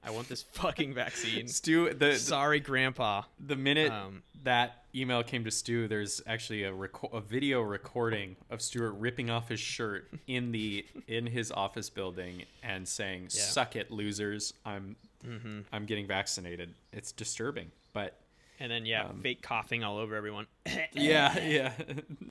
I 0.04 0.10
want 0.10 0.28
this 0.28 0.42
fucking 0.42 0.94
vaccine. 0.94 1.48
Stu, 1.48 1.92
the, 1.92 2.16
Sorry, 2.16 2.60
Grandpa. 2.60 3.22
the 3.38 3.56
minute 3.56 3.90
Um, 3.92 4.22
that 4.44 4.84
email 4.94 5.22
came 5.22 5.44
to 5.44 5.50
Stu, 5.50 5.88
there's 5.88 6.22
actually 6.26 6.62
a 6.64 6.72
reco- 6.72 7.12
a 7.12 7.20
video 7.20 7.60
recording 7.60 8.36
of 8.48 8.62
Stuart 8.62 8.92
ripping 8.92 9.28
off 9.28 9.48
his 9.48 9.60
shirt 9.60 10.08
in 10.26 10.52
the 10.52 10.86
in 11.08 11.26
his 11.26 11.50
office 11.50 11.90
building 11.90 12.44
and 12.62 12.86
saying, 12.86 13.28
"Suck 13.30 13.76
it, 13.76 13.90
losers! 13.90 14.54
I'm 14.64 14.96
Mm-hmm. 15.26 15.60
I'm 15.72 15.84
getting 15.84 16.06
vaccinated." 16.06 16.74
It's 16.92 17.10
disturbing, 17.12 17.72
but 17.92 18.14
And 18.60 18.70
then 18.70 18.86
yeah, 18.86 19.06
Um, 19.06 19.20
fake 19.20 19.42
coughing 19.42 19.82
all 19.82 19.98
over 19.98 20.14
everyone. 20.14 20.46
yeah, 20.92 21.38
yeah. 21.40 21.72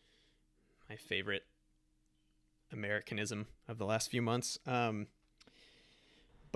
My 0.90 0.96
favorite 0.96 1.44
Americanism 2.72 3.48
of 3.68 3.78
the 3.78 3.86
last 3.86 4.10
few 4.10 4.22
months. 4.22 4.58
Um, 4.66 5.08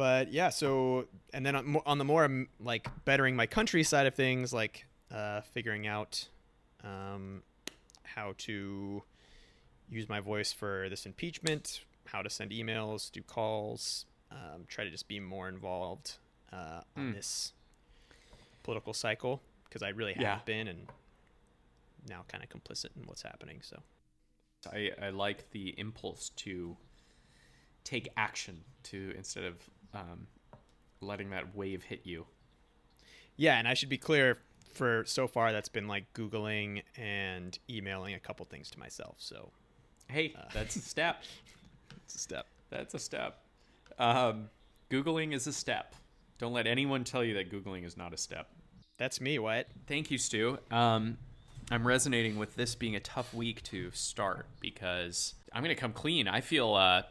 but 0.02 0.34
yeah, 0.34 0.50
so 0.50 1.06
and 1.32 1.46
then 1.46 1.56
on, 1.56 1.78
on 1.86 2.00
the 2.00 2.04
more 2.04 2.26
um, 2.26 2.48
like 2.60 2.90
bettering 3.06 3.36
my 3.36 3.46
country 3.46 3.84
side 3.84 4.08
of 4.08 4.16
things, 4.16 4.52
like 4.52 4.88
uh, 5.14 5.42
figuring 5.42 5.86
out 5.86 6.28
um, 6.84 7.44
how 8.02 8.34
to 8.40 9.04
use 9.92 10.10
my 10.10 10.20
voice 10.20 10.52
for 10.52 10.90
this 10.90 11.06
impeachment, 11.06 11.82
how 12.08 12.24
to 12.24 12.32
send 12.32 12.50
emails, 12.50 13.12
do 13.12 13.22
calls, 13.22 14.08
um, 14.32 14.66
try 14.68 14.84
to 14.84 14.90
just 14.90 15.08
be 15.08 15.20
more 15.20 15.48
involved 15.48 16.18
uh, 16.52 16.82
on 16.98 17.10
Hmm. 17.10 17.12
this 17.12 17.54
political 18.64 18.96
cycle 18.96 19.40
because 19.66 19.84
I 19.84 19.90
really 19.90 20.14
Yeah. 20.14 20.34
have 20.34 20.46
been 20.46 20.68
and 20.68 20.88
now 22.10 22.26
kind 22.28 22.44
of 22.44 22.50
complicit 22.50 22.90
in 22.96 23.04
what's 23.06 23.22
happening. 23.22 23.60
So 23.62 23.78
I, 24.74 24.90
I 25.00 25.10
like 25.12 25.52
the 25.52 25.80
impulse 25.80 26.30
to 26.38 26.76
take 27.84 28.10
action 28.18 28.64
to 28.86 29.14
instead 29.16 29.44
of 29.44 29.70
um, 29.94 30.28
letting 31.02 31.30
that 31.32 31.56
wave 31.56 31.84
hit 31.84 32.02
you. 32.04 32.26
Yeah, 33.38 33.58
and 33.58 33.68
I 33.68 33.74
should 33.74 33.90
be 33.90 33.98
clear 33.98 34.40
for 34.74 35.04
so 35.06 35.28
far 35.28 35.52
that's 35.52 35.70
been 35.70 35.88
like 35.88 36.14
googling 36.14 36.84
and 36.96 37.58
emailing 37.70 38.14
a 38.14 38.20
couple 38.20 38.46
things 38.46 38.70
to 38.72 38.80
myself. 38.80 39.16
So 39.18 39.52
Hey, 40.12 40.36
that's 40.54 40.76
a 40.76 40.80
step. 40.80 41.24
it's 42.04 42.16
a 42.16 42.20
step. 42.20 42.48
That's 42.70 42.94
a 42.94 43.00
step. 43.00 43.40
Um, 43.98 44.50
Googling 44.90 45.34
is 45.34 45.48
a 45.48 45.54
step. 45.54 45.96
Don't 46.38 46.52
let 46.52 46.68
anyone 46.68 47.06
tell 47.06 47.24
you 47.24 47.36
that 47.36 47.50
Googling 47.50 47.86
is 47.86 47.96
not 47.96 48.14
a 48.14 48.18
step. 48.18 48.50
That's 48.98 49.22
me, 49.22 49.40
Wyatt. 49.40 49.70
Thank 49.88 50.12
you, 50.12 50.18
Stu. 50.18 50.58
Um, 50.70 51.18
I'm 51.72 51.88
resonating 51.88 52.38
with 52.38 52.56
this 52.56 52.76
being 52.76 52.96
a 52.98 53.00
tough 53.00 53.34
week 53.34 53.64
to 53.64 53.90
start 53.92 54.48
because 54.60 55.36
I'm 55.54 55.64
gonna 55.64 55.76
come 55.76 55.94
clean. 55.94 56.28
I 56.28 56.42
feel 56.42 56.74
uh, 56.74 57.04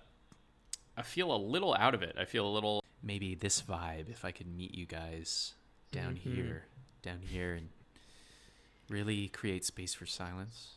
I 1.01 1.03
feel 1.03 1.35
a 1.35 1.39
little 1.39 1.75
out 1.75 1.95
of 1.95 2.03
it. 2.03 2.15
I 2.19 2.27
feel 2.27 2.47
a 2.47 2.53
little 2.53 2.85
maybe 3.03 3.35
this 3.35 3.63
vibe. 3.63 4.11
If 4.11 4.23
I 4.23 4.33
could 4.33 4.47
meet 4.47 4.75
you 4.75 4.85
guys 4.85 5.55
down 5.93 6.17
mm-hmm. 6.17 6.35
here, 6.35 6.65
down 7.03 7.21
here, 7.23 7.55
and 7.55 7.71
really 8.91 9.29
create 9.29 9.65
space 9.65 9.95
for 9.95 10.05
silence. 10.05 10.73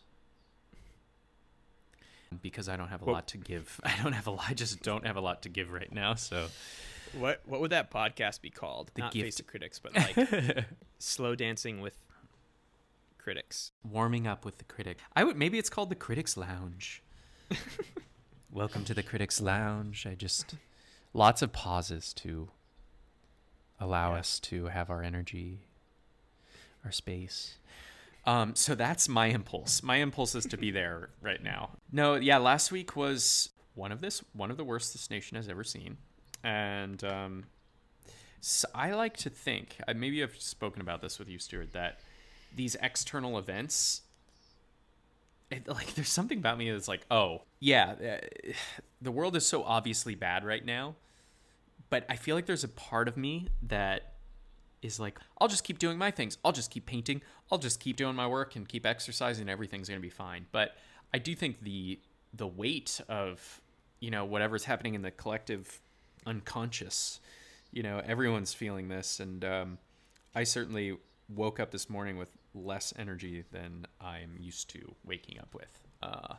Because 2.42 2.70
I 2.70 2.77
don't 2.77 2.88
have 2.88 3.01
a 3.01 3.06
Well- 3.06 3.15
lot 3.15 3.27
to 3.27 3.38
give. 3.38 3.82
I 3.84 4.01
don't 4.01 4.13
have 4.13 4.27
a 4.27 4.32
lot. 4.32 4.46
I 4.48 4.53
just 4.53 4.82
don't 4.82 5.06
have 5.06 5.18
a 5.18 5.22
lot 5.22 5.42
to 5.42 5.50
give 5.50 5.74
right 5.74 5.92
now. 5.92 6.15
So 6.15 6.48
What 7.12 7.42
what 7.46 7.60
would 7.60 7.72
that 7.72 7.92
podcast 7.92 8.39
be 8.39 8.50
called? 8.50 8.92
The 8.96 9.01
Not 9.01 9.12
gift. 9.12 9.25
Face 9.25 9.36
the 9.36 9.44
Critics, 9.44 9.77
but 9.77 9.94
like 9.94 10.65
slow 11.00 11.36
dancing 11.36 11.82
with 11.82 11.98
critics. 13.18 13.72
warming 13.84 14.25
up 14.25 14.46
with 14.46 14.58
the 14.58 14.63
critic. 14.63 15.00
I 15.18 15.25
would 15.25 15.36
maybe 15.36 15.60
it's 15.60 15.70
called 15.70 15.89
the 15.89 15.96
Critics 15.96 16.38
Lounge. 16.38 17.03
Welcome 18.53 18.86
to 18.86 18.93
the 18.93 19.01
Critics 19.01 19.41
Lounge. 19.41 20.05
I 20.05 20.13
just 20.13 20.53
lots 21.12 21.41
of 21.41 21.51
pauses 21.51 22.13
to 22.13 22.50
allow 23.79 24.13
Yeah. 24.13 24.19
us 24.19 24.39
to 24.41 24.65
have 24.65 24.91
our 24.91 25.01
energy, 25.01 25.62
our 26.86 26.91
space. 26.91 27.57
Um, 28.27 28.55
so 28.55 28.75
that's 28.75 29.10
my 29.10 29.25
impulse. 29.27 29.81
My 29.81 29.95
impulse 29.95 30.36
is 30.36 30.45
to 30.45 30.57
be 30.57 30.69
there 30.69 31.10
right 31.22 31.41
now. 31.41 31.72
No, 31.91 32.13
yeah, 32.13 32.38
last 32.38 32.72
week 32.72 32.95
was 32.95 33.50
one 33.74 33.91
of 33.91 34.01
this 34.01 34.24
one 34.33 34.51
of 34.51 34.57
the 34.57 34.63
worst 34.63 34.93
this 34.93 35.10
nation 35.10 35.36
has 35.36 35.50
ever 35.50 35.63
seen, 35.63 35.98
and 36.43 37.03
um, 37.03 37.45
so 38.39 38.67
I 38.75 38.91
like 38.91 39.17
to 39.17 39.31
think. 39.31 39.77
Maybe 39.95 40.22
I've 40.22 40.39
spoken 40.39 40.79
about 40.79 41.01
this 41.01 41.17
with 41.17 41.27
you, 41.27 41.39
Stuart, 41.39 41.74
that 41.74 42.01
these 42.55 42.75
external 42.83 43.39
events 43.39 44.03
it, 45.53 45.67
like 45.67 45.93
there's 45.95 46.10
something 46.10 46.38
about 46.38 46.57
me 46.57 46.69
that's 46.72 46.88
like 46.88 47.05
oh 47.10 47.41
yeah 47.60 47.93
uh, 47.93 48.53
the 49.01 49.12
world 49.12 49.36
is 49.36 49.45
so 49.45 49.63
obviously 49.63 50.15
bad 50.15 50.43
right 50.43 50.65
now 50.65 50.95
but 51.89 52.05
i 52.10 52.15
feel 52.15 52.36
like 52.36 52.45
there's 52.45 52.63
a 52.63 52.69
part 52.69 53.07
of 53.07 53.17
me 53.17 53.48
that 53.62 54.13
is 54.83 55.00
like 55.00 55.17
i'll 55.39 55.48
just 55.48 55.63
keep 55.63 55.79
doing 55.79 55.98
my 55.98 56.12
things. 56.12 56.38
I'll 56.43 56.51
just 56.51 56.72
keep 56.72 56.86
painting. 56.86 57.22
I'll 57.51 57.57
just 57.57 57.79
keep 57.79 57.95
doing 57.95 58.15
my 58.15 58.27
work 58.27 58.55
and 58.55 58.67
keep 58.67 58.86
exercising. 58.86 59.50
Everything's 59.50 59.89
going 59.89 60.00
to 60.00 60.01
be 60.01 60.10
fine. 60.10 60.45
But 60.51 60.75
i 61.13 61.17
do 61.17 61.36
think 61.36 61.63
the 61.63 62.00
the 62.33 62.48
weight 62.48 63.00
of 63.07 63.62
you 64.00 64.12
know 64.12 64.25
whatever's 64.25 64.65
happening 64.65 64.95
in 64.95 65.01
the 65.01 65.12
collective 65.12 65.79
unconscious 66.25 67.19
you 67.72 67.83
know 67.83 68.01
everyone's 68.05 68.53
feeling 68.53 68.89
this. 68.89 69.19
And 69.19 69.43
um, 69.45 69.77
i 70.36 70.43
certainly 70.43 70.98
woke 71.29 71.60
up 71.60 71.72
this 71.72 71.89
morning 71.89 72.17
with 72.17 72.29
less 72.53 72.93
energy 72.98 73.43
than 73.51 73.86
i'm 74.01 74.36
used 74.39 74.69
to 74.69 74.95
waking 75.05 75.39
up 75.39 75.53
with. 75.53 75.81
Uh, 76.01 76.36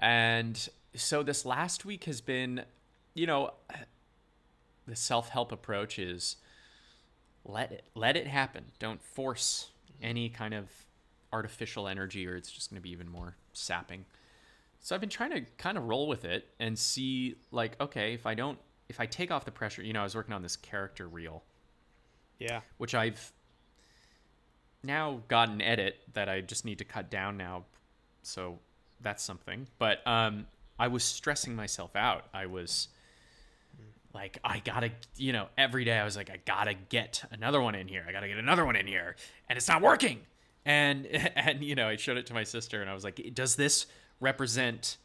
and 0.00 0.68
so 0.94 1.22
this 1.22 1.44
last 1.44 1.84
week 1.84 2.04
has 2.04 2.20
been 2.20 2.64
you 3.14 3.26
know 3.26 3.52
the 4.86 4.96
self-help 4.96 5.52
approach 5.52 5.98
is 5.98 6.36
let 7.44 7.72
it 7.72 7.84
let 7.94 8.16
it 8.16 8.26
happen. 8.26 8.64
Don't 8.78 9.02
force 9.02 9.70
any 10.00 10.28
kind 10.28 10.54
of 10.54 10.68
artificial 11.32 11.88
energy 11.88 12.26
or 12.26 12.36
it's 12.36 12.50
just 12.50 12.70
going 12.70 12.76
to 12.76 12.82
be 12.82 12.90
even 12.90 13.08
more 13.08 13.36
sapping. 13.52 14.04
So 14.80 14.94
i've 14.94 15.00
been 15.00 15.10
trying 15.10 15.30
to 15.30 15.42
kind 15.58 15.78
of 15.78 15.84
roll 15.84 16.08
with 16.08 16.24
it 16.24 16.48
and 16.58 16.76
see 16.76 17.36
like 17.52 17.80
okay 17.80 18.14
if 18.14 18.26
i 18.26 18.34
don't 18.34 18.58
if 18.88 18.98
i 18.98 19.06
take 19.06 19.30
off 19.30 19.44
the 19.44 19.52
pressure 19.52 19.80
you 19.82 19.92
know 19.92 20.00
i 20.00 20.04
was 20.04 20.14
working 20.14 20.34
on 20.34 20.42
this 20.42 20.56
character 20.56 21.08
reel. 21.08 21.44
Yeah. 22.38 22.60
which 22.78 22.94
i've 22.96 23.32
now 24.84 25.20
got 25.28 25.48
an 25.48 25.60
edit 25.60 26.00
that 26.12 26.28
i 26.28 26.40
just 26.40 26.64
need 26.64 26.78
to 26.78 26.84
cut 26.84 27.10
down 27.10 27.36
now 27.36 27.64
so 28.22 28.58
that's 29.00 29.22
something 29.22 29.66
but 29.78 30.06
um 30.06 30.46
i 30.78 30.88
was 30.88 31.04
stressing 31.04 31.54
myself 31.56 31.94
out 31.96 32.26
i 32.32 32.46
was 32.46 32.88
like 34.14 34.38
I 34.44 34.58
gotta, 34.58 34.90
you 35.16 35.32
know, 35.32 35.48
every 35.56 35.84
day 35.84 35.98
I 35.98 36.04
was 36.04 36.16
like, 36.16 36.30
I 36.30 36.38
gotta 36.44 36.74
get 36.74 37.24
another 37.30 37.60
one 37.60 37.74
in 37.74 37.88
here. 37.88 38.04
I 38.06 38.12
gotta 38.12 38.28
get 38.28 38.38
another 38.38 38.64
one 38.64 38.76
in 38.76 38.86
here, 38.86 39.16
and 39.48 39.56
it's 39.56 39.68
not 39.68 39.80
working. 39.80 40.20
And 40.64 41.06
and 41.36 41.62
you 41.62 41.74
know, 41.74 41.88
I 41.88 41.96
showed 41.96 42.16
it 42.16 42.26
to 42.26 42.34
my 42.34 42.44
sister, 42.44 42.80
and 42.80 42.90
I 42.90 42.94
was 42.94 43.04
like, 43.04 43.34
does 43.34 43.56
this 43.56 43.86
represent 44.20 44.98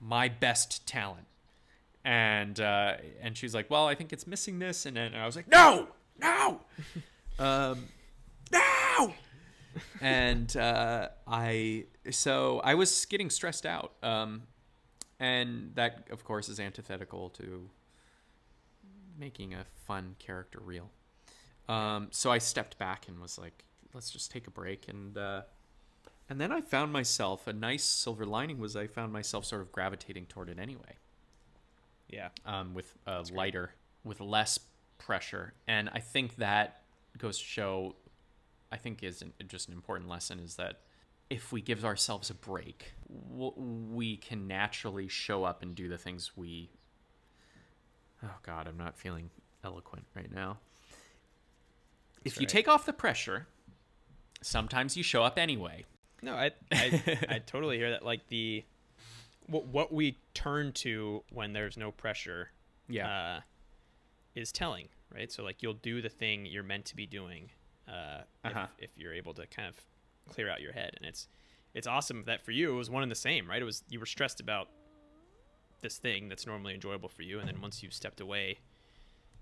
my 0.00 0.28
best 0.28 0.86
talent? 0.86 1.26
And 2.04 2.60
uh, 2.60 2.94
and 3.20 3.36
she's 3.36 3.54
like, 3.54 3.70
well, 3.70 3.86
I 3.86 3.94
think 3.94 4.12
it's 4.12 4.26
missing 4.26 4.58
this, 4.58 4.86
and 4.86 4.96
then 4.96 5.14
I 5.14 5.24
was 5.26 5.36
like, 5.36 5.48
no, 5.48 5.88
no, 6.20 6.60
um, 7.38 7.86
no. 8.98 9.12
and 10.00 10.54
uh, 10.56 11.08
I 11.26 11.84
so 12.10 12.60
I 12.64 12.74
was 12.74 13.04
getting 13.06 13.30
stressed 13.30 13.64
out, 13.66 13.92
um, 14.02 14.42
and 15.18 15.72
that 15.74 16.06
of 16.10 16.24
course 16.24 16.48
is 16.48 16.60
antithetical 16.60 17.30
to 17.30 17.68
making 19.18 19.54
a 19.54 19.64
fun 19.86 20.16
character 20.18 20.60
reel. 20.62 20.90
Um, 21.68 22.08
so 22.10 22.30
I 22.30 22.38
stepped 22.38 22.78
back 22.78 23.08
and 23.08 23.20
was 23.20 23.38
like, 23.38 23.64
let's 23.94 24.10
just 24.10 24.30
take 24.30 24.46
a 24.46 24.50
break. 24.50 24.88
And 24.88 25.16
uh, 25.16 25.42
and 26.28 26.40
then 26.40 26.50
I 26.52 26.60
found 26.60 26.92
myself 26.92 27.46
a 27.46 27.52
nice 27.52 27.84
silver 27.84 28.24
lining 28.26 28.58
was 28.58 28.76
I 28.76 28.86
found 28.86 29.12
myself 29.12 29.44
sort 29.44 29.62
of 29.62 29.70
gravitating 29.72 30.26
toward 30.26 30.48
it 30.48 30.58
anyway, 30.58 30.96
Yeah. 32.08 32.28
um, 32.46 32.74
with 32.74 32.96
a 33.06 33.24
lighter, 33.32 33.74
with 34.04 34.20
less 34.20 34.58
pressure. 34.98 35.52
And 35.68 35.88
I 35.92 36.00
think 36.00 36.36
that 36.36 36.82
goes 37.18 37.38
to 37.38 37.44
show, 37.44 37.96
I 38.72 38.76
think 38.76 39.02
is 39.02 39.22
an, 39.22 39.32
just 39.46 39.68
an 39.68 39.74
important 39.74 40.08
lesson 40.08 40.40
is 40.40 40.56
that 40.56 40.80
if 41.30 41.52
we 41.52 41.60
give 41.60 41.84
ourselves 41.84 42.30
a 42.30 42.34
break, 42.34 42.94
we 43.08 44.16
can 44.16 44.48
naturally 44.48 45.08
show 45.08 45.44
up 45.44 45.62
and 45.62 45.74
do 45.74 45.88
the 45.88 45.98
things 45.98 46.32
we 46.36 46.70
Oh 48.24 48.36
God, 48.42 48.68
I'm 48.68 48.76
not 48.76 48.96
feeling 48.96 49.30
eloquent 49.64 50.06
right 50.14 50.32
now. 50.32 50.58
if 52.24 52.36
you 52.36 52.42
right. 52.42 52.48
take 52.48 52.68
off 52.68 52.86
the 52.86 52.92
pressure, 52.92 53.46
sometimes 54.40 54.96
you 54.96 55.02
show 55.02 55.22
up 55.22 55.38
anyway. 55.38 55.84
No, 56.22 56.34
I 56.34 56.52
I, 56.70 57.18
I 57.28 57.38
totally 57.40 57.78
hear 57.78 57.90
that. 57.90 58.04
Like 58.04 58.28
the 58.28 58.64
what 59.46 59.66
what 59.66 59.92
we 59.92 60.18
turn 60.34 60.72
to 60.72 61.24
when 61.30 61.52
there's 61.52 61.76
no 61.76 61.90
pressure, 61.90 62.50
uh, 63.08 63.40
is 64.34 64.52
telling, 64.52 64.88
right? 65.12 65.32
So 65.32 65.42
like 65.42 65.62
you'll 65.62 65.74
do 65.74 66.00
the 66.00 66.08
thing 66.08 66.46
you're 66.46 66.62
meant 66.62 66.84
to 66.86 66.96
be 66.96 67.06
doing, 67.06 67.50
uh, 67.88 68.22
Uh-huh. 68.44 68.66
if, 68.78 68.90
if 68.90 68.98
you're 68.98 69.12
able 69.14 69.34
to 69.34 69.46
kind 69.46 69.68
of 69.68 69.76
clear 70.32 70.48
out 70.50 70.60
your 70.60 70.72
head, 70.72 70.92
and 70.96 71.06
it's 71.06 71.28
it's 71.74 71.86
awesome 71.86 72.24
that 72.26 72.42
for 72.44 72.52
you 72.52 72.72
it 72.72 72.76
was 72.76 72.90
one 72.90 73.02
and 73.02 73.10
the 73.10 73.16
same, 73.16 73.48
right? 73.48 73.60
It 73.62 73.64
was 73.64 73.82
you 73.88 73.98
were 74.00 74.06
stressed 74.06 74.40
about 74.40 74.68
this 75.80 75.98
thing 75.98 76.28
that's 76.28 76.46
normally 76.46 76.74
enjoyable 76.74 77.08
for 77.08 77.22
you, 77.22 77.38
and 77.38 77.48
then 77.48 77.60
once 77.60 77.82
you 77.82 77.90
stepped 77.90 78.20
away 78.20 78.58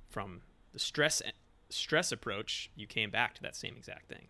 from 0.09 0.41
the 0.73 0.79
stress 0.79 1.21
stress 1.69 2.13
approach, 2.13 2.71
you 2.77 2.87
came 2.87 3.11
back 3.11 3.35
to 3.35 3.43
that 3.43 3.55
same 3.57 3.75
exact 3.77 4.09
thing. 4.09 4.27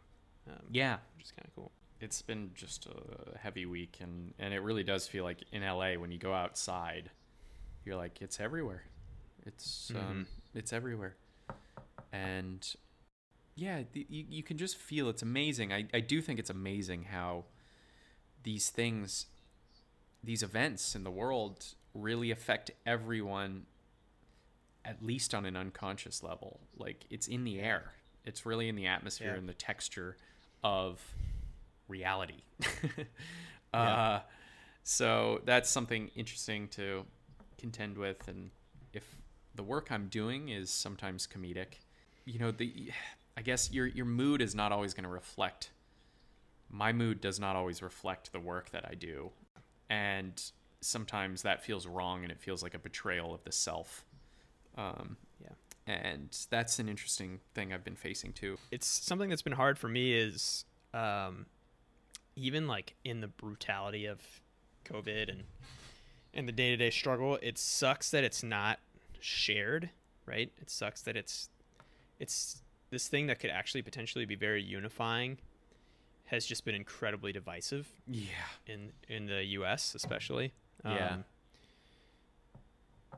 Um, 0.48 0.56
yeah. 0.72 0.96
which 1.16 1.26
is 1.26 1.30
kind 1.32 1.46
of 1.46 1.54
cool. 1.54 1.70
It's 2.00 2.22
been 2.22 2.50
just 2.54 2.86
a 2.86 3.38
heavy 3.38 3.66
week, 3.66 3.98
and 4.00 4.32
and 4.38 4.52
it 4.54 4.60
really 4.62 4.82
does 4.82 5.06
feel 5.06 5.22
like 5.24 5.42
in 5.52 5.62
LA 5.62 5.92
when 5.94 6.10
you 6.10 6.18
go 6.18 6.32
outside, 6.34 7.10
you're 7.84 7.96
like 7.96 8.20
it's 8.22 8.40
everywhere. 8.40 8.82
It's 9.46 9.92
um, 9.94 10.26
it's 10.54 10.72
everywhere, 10.72 11.14
and 12.12 12.66
yeah, 13.60 13.82
the, 13.92 14.06
you 14.08 14.24
you 14.28 14.42
can 14.42 14.56
just 14.56 14.76
feel 14.76 15.08
it's 15.08 15.22
amazing. 15.22 15.72
I 15.72 15.86
I 15.92 16.00
do 16.00 16.20
think 16.22 16.38
it's 16.38 16.50
amazing 16.50 17.04
how 17.04 17.44
these 18.42 18.70
things, 18.70 19.26
these 20.24 20.42
events 20.42 20.94
in 20.94 21.04
the 21.04 21.10
world 21.10 21.66
really 21.94 22.30
affect 22.30 22.70
everyone 22.86 23.66
at 24.84 25.02
least 25.04 25.34
on 25.34 25.44
an 25.44 25.56
unconscious 25.56 26.22
level. 26.22 26.60
Like 26.76 27.04
it's 27.10 27.28
in 27.28 27.44
the 27.44 27.60
air. 27.60 27.92
It's 28.24 28.46
really 28.46 28.68
in 28.68 28.76
the 28.76 28.86
atmosphere 28.86 29.32
Yeah. 29.32 29.38
and 29.38 29.48
the 29.48 29.54
texture 29.54 30.16
of 30.64 31.00
reality. 31.88 32.42
Uh, 33.72 34.18
so 34.82 35.40
that's 35.44 35.70
something 35.70 36.10
interesting 36.16 36.66
to 36.66 37.06
contend 37.56 37.96
with. 37.96 38.26
And 38.26 38.50
if 38.92 39.04
the 39.54 39.62
work 39.62 39.92
i'm 39.92 40.08
doing 40.08 40.48
is 40.48 40.70
sometimes 40.70 41.26
comedic 41.26 41.74
you 42.24 42.38
know 42.38 42.50
the 42.50 42.90
i 43.36 43.42
guess 43.42 43.70
your 43.72 43.86
your 43.86 44.06
mood 44.06 44.40
is 44.42 44.54
not 44.54 44.72
always 44.72 44.94
going 44.94 45.04
to 45.04 45.10
reflect 45.10 45.70
my 46.68 46.92
mood 46.92 47.20
does 47.20 47.40
not 47.40 47.56
always 47.56 47.82
reflect 47.82 48.32
the 48.32 48.40
work 48.40 48.70
that 48.70 48.84
i 48.88 48.94
do 48.94 49.30
and 49.88 50.50
sometimes 50.80 51.42
that 51.42 51.62
feels 51.62 51.86
wrong 51.86 52.22
and 52.22 52.32
it 52.32 52.40
feels 52.40 52.62
like 52.62 52.72
a 52.74 52.78
betrayal 52.78 53.34
of 53.34 53.44
the 53.44 53.52
self. 53.52 54.04
Um, 54.78 55.18
Yeah. 55.42 55.50
and 55.86 56.34
that's 56.48 56.78
an 56.78 56.88
interesting 56.88 57.40
thing 57.54 57.72
I've 57.74 57.84
been 57.84 57.96
facing 57.96 58.32
too. 58.32 58.56
it's 58.70 58.86
something 58.86 59.28
that's 59.28 59.42
been 59.42 59.52
hard 59.52 59.78
for 59.78 59.88
me 59.88 60.14
is 60.14 60.64
um, 60.94 61.44
even 62.34 62.66
like 62.66 62.94
in 63.04 63.20
the 63.20 63.26
brutality 63.28 64.06
of 64.06 64.20
COVID 64.86 65.28
and 65.28 65.42
and 66.32 66.48
the 66.48 66.52
day 66.52 66.70
to 66.70 66.76
day 66.78 66.90
struggle. 66.90 67.38
It 67.42 67.58
sucks 67.58 68.10
that 68.12 68.22
it's 68.24 68.42
not 68.42 68.78
shared, 69.18 69.90
right? 70.24 70.50
It 70.62 70.70
sucks 70.70 71.02
that 71.02 71.16
it's 71.16 71.50
it's 72.18 72.62
this 72.90 73.08
thing 73.08 73.26
that 73.28 73.38
could 73.38 73.50
actually 73.50 73.82
potentially 73.82 74.24
be 74.24 74.34
very 74.34 74.62
unifying 74.62 75.38
has 76.26 76.46
just 76.46 76.64
been 76.64 76.74
incredibly 76.74 77.32
divisive 77.32 77.88
Yeah. 78.06 78.28
in 78.66 78.92
in 79.08 79.26
the 79.26 79.44
U.S. 79.44 79.94
especially. 79.94 80.52
Yeah. 80.84 81.14
Um, 81.14 81.24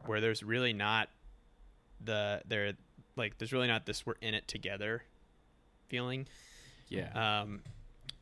where 0.06 0.20
there's 0.20 0.42
really 0.42 0.72
not 0.72 1.08
the 2.04 2.42
there 2.46 2.72
like 3.16 3.38
there's 3.38 3.52
really 3.52 3.68
not 3.68 3.86
this 3.86 4.04
we're 4.06 4.14
in 4.20 4.34
it 4.34 4.48
together 4.48 5.02
feeling. 5.88 6.26
Yeah. 6.88 7.40
Um, 7.42 7.60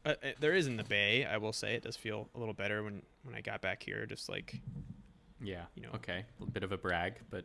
uh, 0.05 0.15
uh, 0.23 0.29
there 0.41 0.55
is 0.55 0.67
in 0.67 0.77
the 0.77 0.85
Bay. 0.85 1.25
I 1.25 1.37
will 1.37 1.53
say 1.53 1.75
it 1.75 1.83
does 1.83 1.97
feel 1.97 2.29
a 2.35 2.39
little 2.39 2.55
better 2.55 2.83
when 2.83 3.03
when 3.23 3.35
I 3.35 3.41
got 3.41 3.61
back 3.61 3.83
here. 3.83 4.07
Just 4.07 4.29
like 4.29 4.61
yeah. 5.41 5.63
you 5.75 5.83
know. 5.83 5.91
Okay. 5.97 6.25
A 6.43 6.47
bit 6.47 6.63
of 6.63 6.73
a 6.73 6.77
brag, 6.77 7.15
but 7.31 7.45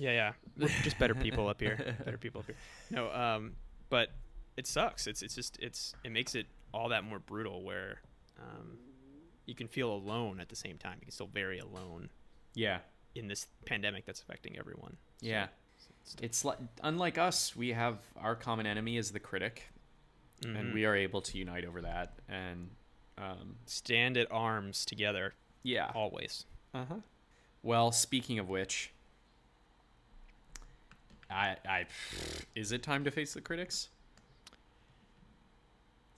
yeah, 0.00 0.12
yeah, 0.12 0.32
we're 0.58 0.68
just 0.82 0.98
better 0.98 1.14
people 1.14 1.48
up 1.48 1.60
here. 1.60 1.94
Better 2.04 2.16
people 2.18 2.40
up 2.40 2.46
here. 2.46 2.56
No, 2.90 3.10
um, 3.12 3.52
but 3.90 4.10
it 4.56 4.66
sucks. 4.66 5.06
It's 5.06 5.22
it's 5.22 5.34
just 5.34 5.58
it's 5.60 5.94
it 6.04 6.10
makes 6.10 6.34
it 6.34 6.46
all 6.72 6.88
that 6.88 7.04
more 7.04 7.18
brutal 7.18 7.62
where 7.62 8.00
um, 8.40 8.78
you 9.46 9.54
can 9.54 9.68
feel 9.68 9.92
alone 9.92 10.40
at 10.40 10.48
the 10.48 10.56
same 10.56 10.78
time. 10.78 10.96
You 11.00 11.06
can 11.06 11.12
still 11.12 11.28
very 11.32 11.58
alone 11.58 12.08
yeah. 12.54 12.78
in 13.14 13.28
this 13.28 13.46
pandemic 13.66 14.06
that's 14.06 14.20
affecting 14.22 14.58
everyone. 14.58 14.96
So 15.20 15.26
Yeah. 15.26 15.44
it's- 15.44 16.16
It's 16.22 16.44
like 16.44 16.58
unlike 16.82 17.18
us, 17.18 17.54
we 17.54 17.72
have 17.72 17.98
our 18.16 18.34
common 18.36 18.66
enemy 18.66 18.96
is 18.96 19.10
the 19.10 19.20
critic, 19.20 19.64
and 20.44 20.56
Mhm. 20.56 20.74
we 20.74 20.84
are 20.86 20.94
able 20.96 21.20
to 21.22 21.36
unite 21.38 21.64
over 21.64 21.80
that. 21.82 22.14
And 22.28 22.70
um, 23.18 23.56
stand 23.66 24.16
at 24.16 24.30
arms 24.32 24.84
together 24.86 25.34
yeah. 25.62 25.90
always. 25.94 26.46
Uh 26.72 26.84
huh. 26.86 26.94
Well, 27.62 27.92
speaking 27.92 28.38
of 28.38 28.48
which, 28.48 28.92
I 31.30 31.56
I 31.68 31.86
is 32.54 32.72
it 32.72 32.82
time 32.82 33.04
to 33.04 33.10
face 33.10 33.34
the 33.34 33.40
critics? 33.40 33.88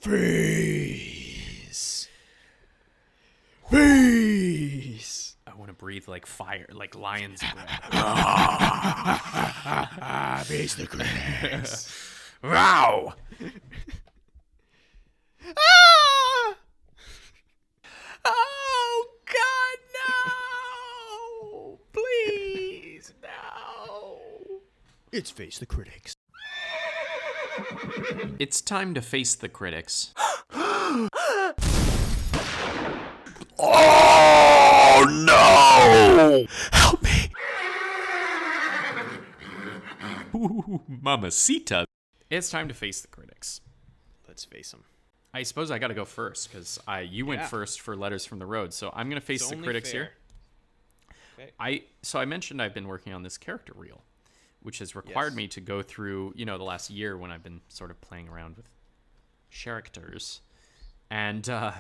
Freeze. 0.01 2.09
Freeze. 3.71 5.37
I 5.47 5.55
want 5.55 5.69
to 5.69 5.75
breathe 5.75 6.09
like 6.09 6.27
fire, 6.27 6.67
like 6.73 6.95
lion's 6.97 7.41
breath. 7.53 7.81
Ah, 10.03 10.43
face 10.47 10.75
the 10.75 10.87
critics. 10.87 11.91
wow. 12.43 13.15
Ah! 15.45 16.57
oh 18.25 19.07
God, 19.27 19.79
no! 21.53 21.79
Please, 21.93 23.13
no! 23.23 24.19
It's 25.13 25.31
face 25.31 25.59
the 25.59 25.67
critics. 25.67 26.15
It's 28.39 28.61
time 28.63 28.95
to 28.95 29.03
face 29.03 29.35
the 29.35 29.49
critics. 29.49 30.15
Oh 34.95 35.07
no! 35.09 36.47
Help 36.73 37.03
me. 37.03 37.11
Ooh, 40.35 40.81
mamacita. 40.89 41.85
It's 42.31 42.51
time 42.51 42.69
to 42.69 42.75
face 42.75 43.01
the 43.01 43.09
critics. 43.09 43.61
Let's 44.29 44.45
face 44.45 44.71
them. 44.71 44.85
I 45.35 45.43
suppose 45.45 45.71
I 45.71 45.79
got 45.79 45.89
to 45.89 45.95
go 45.95 46.05
first 46.05 46.51
because 46.51 46.79
I 46.87 47.01
you 47.01 47.25
went 47.27 47.43
Yeah. 47.43 47.47
first 47.47 47.81
for 47.81 47.97
letters 47.97 48.25
from 48.27 48.39
the 48.39 48.47
road, 48.47 48.73
so 48.75 48.91
I'm 48.95 49.09
gonna 49.09 49.21
face 49.21 49.41
It's 49.43 49.51
the 49.51 49.57
only 49.57 49.67
critics 49.67 49.91
fair. 49.93 50.01
here. 50.03 50.13
Okay. 51.39 51.51
I 51.61 51.85
so 52.03 52.19
I 52.19 52.25
mentioned 52.25 52.61
I've 52.61 52.75
been 52.75 52.89
working 52.89 53.13
on 53.13 53.23
this 53.23 53.39
character 53.39 53.73
reel, 53.77 54.03
which 54.63 54.79
has 54.79 54.95
required 54.95 55.33
Yes. 55.33 55.37
me 55.37 55.49
to 55.49 55.61
go 55.61 55.83
through 55.83 56.33
you 56.37 56.45
know 56.45 56.59
the 56.59 56.65
last 56.65 56.91
year 56.91 57.17
when 57.17 57.31
I've 57.31 57.43
been 57.43 57.61
sort 57.69 57.91
of 57.91 58.01
playing 58.01 58.29
around 58.29 58.57
with 58.57 58.67
characters, 59.51 60.41
and 61.11 61.49
uh, 61.49 61.73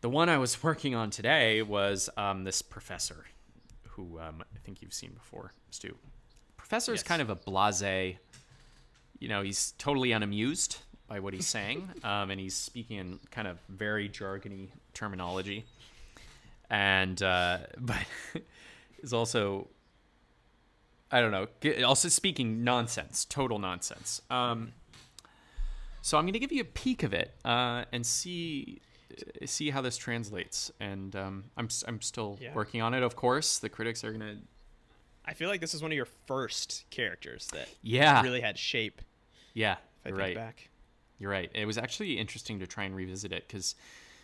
the 0.00 0.08
one 0.08 0.28
I 0.28 0.38
was 0.38 0.62
working 0.68 0.94
on 0.94 1.10
today 1.10 1.62
was 1.62 2.08
um, 2.16 2.44
this 2.44 2.62
professor, 2.62 3.24
who 3.90 4.18
um, 4.20 4.42
I 4.54 4.58
think 4.64 4.82
you've 4.82 4.94
seen 4.94 5.12
before, 5.12 5.52
Stu. 5.70 5.96
Professor 6.56 6.92
is 6.94 7.00
Yes. 7.00 7.08
kind 7.08 7.22
of 7.22 7.30
a 7.30 7.34
blase. 7.34 8.16
You 9.18 9.28
know, 9.28 9.42
he's 9.42 9.72
totally 9.78 10.12
unamused 10.12 10.78
by 11.06 11.20
what 11.20 11.34
he's 11.34 11.46
saying, 11.46 11.88
um, 12.04 12.30
and 12.30 12.40
he's 12.40 12.54
speaking 12.54 12.98
in 12.98 13.18
kind 13.30 13.46
of 13.48 13.58
very 13.68 14.08
jargony 14.08 14.68
terminology 14.94 15.64
and 16.70 17.22
uh, 17.22 17.58
but 17.78 17.98
is 19.02 19.12
also 19.12 19.68
I 21.12 21.20
don't 21.20 21.30
know, 21.30 21.46
also 21.84 22.08
speaking 22.08 22.64
nonsense, 22.64 23.24
total 23.26 23.58
nonsense. 23.58 24.22
Um, 24.30 24.72
so 26.00 26.16
I'm 26.18 26.24
going 26.24 26.32
to 26.32 26.38
give 26.38 26.50
you 26.52 26.62
a 26.62 26.64
peek 26.64 27.02
of 27.02 27.12
it 27.14 27.34
uh, 27.44 27.84
and 27.92 28.04
see 28.04 28.80
see 29.44 29.68
how 29.70 29.82
this 29.82 29.98
translates. 29.98 30.72
And 30.80 31.14
um, 31.14 31.44
I'm 31.56 31.68
I'm 31.86 32.00
still 32.00 32.38
Yeah. 32.40 32.54
working 32.54 32.80
on 32.80 32.94
it, 32.94 33.02
of 33.02 33.14
course. 33.14 33.58
The 33.58 33.68
critics 33.68 34.02
are 34.04 34.08
going 34.10 34.20
to 34.20 34.38
I 35.24 35.34
feel 35.34 35.48
like 35.48 35.60
this 35.60 35.74
is 35.74 35.82
one 35.82 35.92
of 35.92 35.96
your 35.96 36.08
first 36.26 36.84
characters 36.90 37.46
that 37.52 37.68
yeah 37.82 38.22
really 38.22 38.40
had 38.40 38.58
shape. 38.58 39.02
yeah 39.54 39.72
If 39.74 39.78
I 40.06 40.08
you're 40.08 40.16
think 40.18 40.26
right 40.28 40.36
back. 40.36 40.70
You're 41.18 41.30
right. 41.30 41.50
It 41.54 41.66
was 41.66 41.78
actually 41.78 42.18
interesting 42.18 42.58
to 42.58 42.66
try 42.66 42.82
and 42.84 42.96
revisit 42.96 43.30
it 43.32 43.46
because 43.46 43.76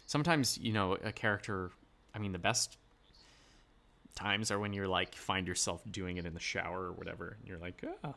sometimes, 0.07 0.59
you 0.59 0.73
know, 0.73 0.95
a 1.05 1.13
character, 1.13 1.71
I 2.13 2.19
mean, 2.19 2.33
the 2.33 2.41
best 2.41 2.77
times 4.19 4.51
are 4.51 4.59
when 4.59 4.73
you're 4.73 4.89
like, 4.89 5.15
find 5.15 5.47
yourself 5.47 5.81
doing 5.91 6.17
it 6.17 6.27
in 6.27 6.35
the 6.35 6.41
shower 6.41 6.87
or 6.87 6.93
whatever. 6.93 7.37
And 7.39 7.49
you're 7.49 7.59
like, 7.59 7.83
ah. 8.05 8.15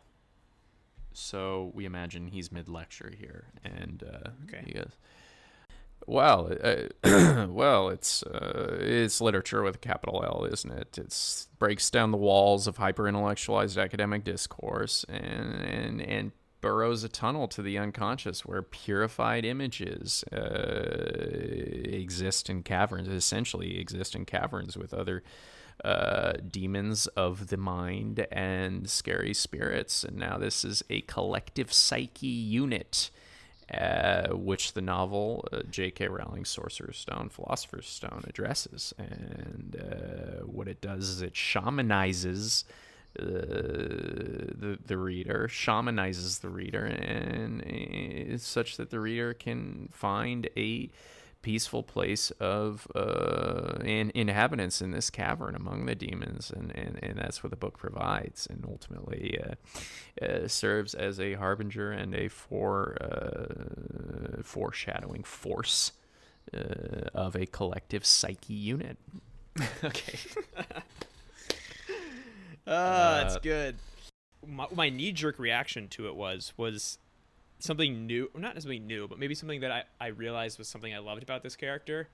So 1.13 1.71
we 1.75 1.85
imagine 1.85 2.27
he's 2.27 2.51
mid 2.51 2.67
lecture 2.69 3.11
here. 3.17 3.45
And 3.63 4.03
uh, 4.03 4.29
Okay. 4.45 4.63
he 4.65 4.73
goes, 4.73 4.95
well, 6.07 6.51
uh, 6.63 7.45
well, 7.49 7.89
it's 7.89 8.23
uh, 8.23 8.77
it's 8.79 9.21
literature 9.21 9.61
with 9.61 9.75
a 9.75 9.79
capital 9.79 10.23
L, 10.23 10.45
isn't 10.51 10.71
it? 10.71 10.97
It 10.97 11.45
breaks 11.59 11.89
down 11.91 12.11
the 12.11 12.17
walls 12.17 12.65
of 12.67 12.77
hyper 12.77 13.07
intellectualized 13.07 13.77
academic 13.77 14.23
discourse 14.23 15.05
and 15.07 15.53
and 15.61 16.01
and 16.01 16.31
burrows 16.61 17.03
a 17.03 17.09
tunnel 17.09 17.47
to 17.47 17.61
the 17.61 17.77
unconscious 17.77 18.45
where 18.45 18.61
purified 18.61 19.43
images 19.45 20.23
uh, 20.31 20.37
exist 21.83 22.49
in 22.49 22.63
caverns, 22.63 23.07
essentially 23.07 23.79
exist 23.79 24.15
in 24.15 24.25
caverns 24.25 24.77
with 24.77 24.93
other 24.93 25.23
uh, 25.84 26.34
demons 26.50 27.08
of 27.08 27.48
the 27.48 27.58
mind 27.58 28.26
and 28.32 28.89
scary 28.89 29.34
spirits. 29.34 30.04
And 30.04 30.17
now 30.17 30.38
this 30.38 30.63
is 30.63 30.84
a 30.89 31.02
collective 31.02 31.74
psyche 31.74 32.28
unit. 32.28 33.10
Uh, 33.74 34.34
which 34.34 34.74
the 34.74 34.82
novel 34.82 35.48
uh, 35.54 35.62
J.K. 35.70 36.10
Rowling's 36.10 36.50
Sorcerer's 36.50 36.98
Stone, 36.98 37.30
Philosopher's 37.30 37.88
Stone 37.88 38.26
addresses. 38.28 38.94
And 38.98 39.78
uh, 39.80 40.46
what 40.46 40.67
it 40.67 40.82
does 40.82 41.08
is 41.08 41.22
it 41.22 41.36
shamanizes 41.36 42.65
uh, 43.20 43.24
the 43.24 44.78
the 44.86 44.98
reader, 44.98 45.48
shamanizes 45.50 46.39
the 46.39 46.50
reader, 46.50 46.86
and 46.86 47.62
it's 47.62 48.48
such 48.48 48.78
that 48.78 48.89
the 48.89 49.00
reader 49.00 49.34
can 49.34 49.89
find 49.91 50.50
a 50.56 50.89
peaceful 51.41 51.84
place 51.84 52.32
of 52.39 52.88
uh, 52.95 53.80
in, 53.84 54.12
inhabitants 54.13 54.82
in 54.82 54.91
this 54.91 55.10
cavern 55.10 55.56
among 55.56 55.86
the 55.86 55.95
demons, 55.95 56.51
and, 56.51 56.71
and, 56.75 56.99
and 57.01 57.17
that's 57.17 57.43
what 57.43 57.49
the 57.49 57.56
book 57.56 57.77
provides, 57.77 58.47
and 58.47 58.65
ultimately 58.67 59.39
uh, 59.41 60.25
uh, 60.25 60.47
serves 60.47 60.93
as 60.93 61.19
a 61.19 61.34
harbinger 61.34 61.91
and 61.91 62.13
a 62.15 62.27
fore, 62.27 62.97
uh, 63.01 64.41
foreshadowing 64.43 65.23
force 65.23 65.93
uh, 66.54 67.10
of 67.13 67.36
a 67.36 67.45
collective 67.45 68.06
psyche 68.06 68.54
unit. 68.54 68.97
okay. 69.84 70.19
Uh, 72.67 73.23
that's 73.23 73.38
good. 73.39 73.75
My, 74.47 74.67
my 74.73 74.89
knee 74.89 75.12
jerk 75.12 75.39
reaction 75.39 75.88
to 75.89 76.08
it 76.08 76.15
was 76.15 76.54
was 76.58 76.99
something 77.62 78.06
new, 78.06 78.30
not 78.36 78.56
necessarily 78.56 78.80
new, 78.80 79.08
but 79.08 79.19
maybe 79.19 79.36
something 79.36 79.62
that 79.62 79.71
I, 79.71 79.84
I 80.00 80.08
realized 80.08 80.58
was 80.58 80.67
something 80.67 80.93
I 80.93 81.00
loved 81.00 81.24
about 81.24 81.43
this 81.43 81.56
character. 81.56 82.10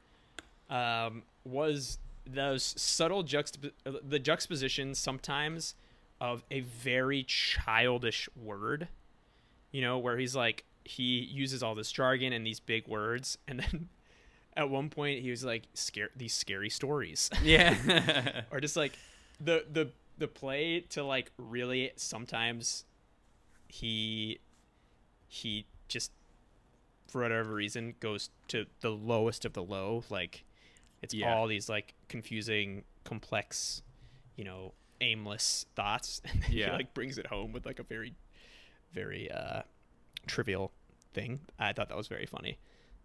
Um, 0.70 1.24
was 1.46 1.98
those 2.26 2.74
subtle 2.78 3.24
juxtap- 3.24 3.72
the 3.84 4.20
juxtaposition 4.20 4.94
sometimes 4.94 5.76
of 6.20 6.44
a 6.52 6.62
very 6.62 7.24
childish 7.24 8.28
word, 8.36 8.88
you 9.72 9.82
know, 9.82 9.98
where 9.98 10.18
he's 10.18 10.36
like 10.36 10.64
he 10.84 11.20
uses 11.20 11.62
all 11.64 11.76
this 11.76 11.92
jargon 11.92 12.34
and 12.34 12.46
these 12.46 12.60
big 12.60 12.88
words, 12.88 13.38
and 13.48 13.60
then 13.60 13.90
at 14.56 14.70
one 14.70 14.90
point 14.90 15.22
he 15.22 15.30
was 15.30 15.44
like 15.44 15.64
scare 15.74 16.10
these 16.16 16.34
scary 16.34 16.70
stories 16.70 17.30
Yeah. 17.44 18.42
or 18.52 18.60
just 18.60 18.76
like 18.76 18.98
the 19.40 19.66
the 19.72 19.92
the 20.18 20.28
play 20.28 20.80
to 20.90 21.04
like 21.04 21.32
really 21.38 21.92
sometimes 21.96 22.84
he 23.68 24.40
he 25.28 25.66
just 25.88 26.12
for 27.08 27.22
whatever 27.22 27.54
reason 27.54 27.96
goes 28.00 28.30
to 28.48 28.66
the 28.82 28.90
lowest 28.90 29.46
of 29.46 29.54
the 29.54 29.64
low 29.64 30.04
like 30.10 30.44
it's 31.02 31.14
Yeah. 31.14 31.34
all 31.34 31.48
these 31.48 31.70
like 31.70 31.94
confusing 32.10 32.84
complex 33.04 33.82
you 34.36 34.44
know 34.44 34.74
aimless 35.02 35.66
thoughts 35.76 36.22
and 36.32 36.42
then 36.44 36.52
Yeah. 36.52 36.66
he 36.68 36.72
like 36.72 36.94
brings 36.94 37.18
it 37.18 37.28
home 37.28 37.52
with 37.54 37.66
like 37.66 37.80
a 37.80 37.84
very 37.84 38.14
very 38.94 39.30
uh 39.32 39.62
trivial 40.26 40.72
thing. 41.14 41.40
I 41.60 41.72
thought 41.74 41.88
that 41.90 41.98
was 41.98 42.08
very 42.08 42.26
funny. 42.26 42.58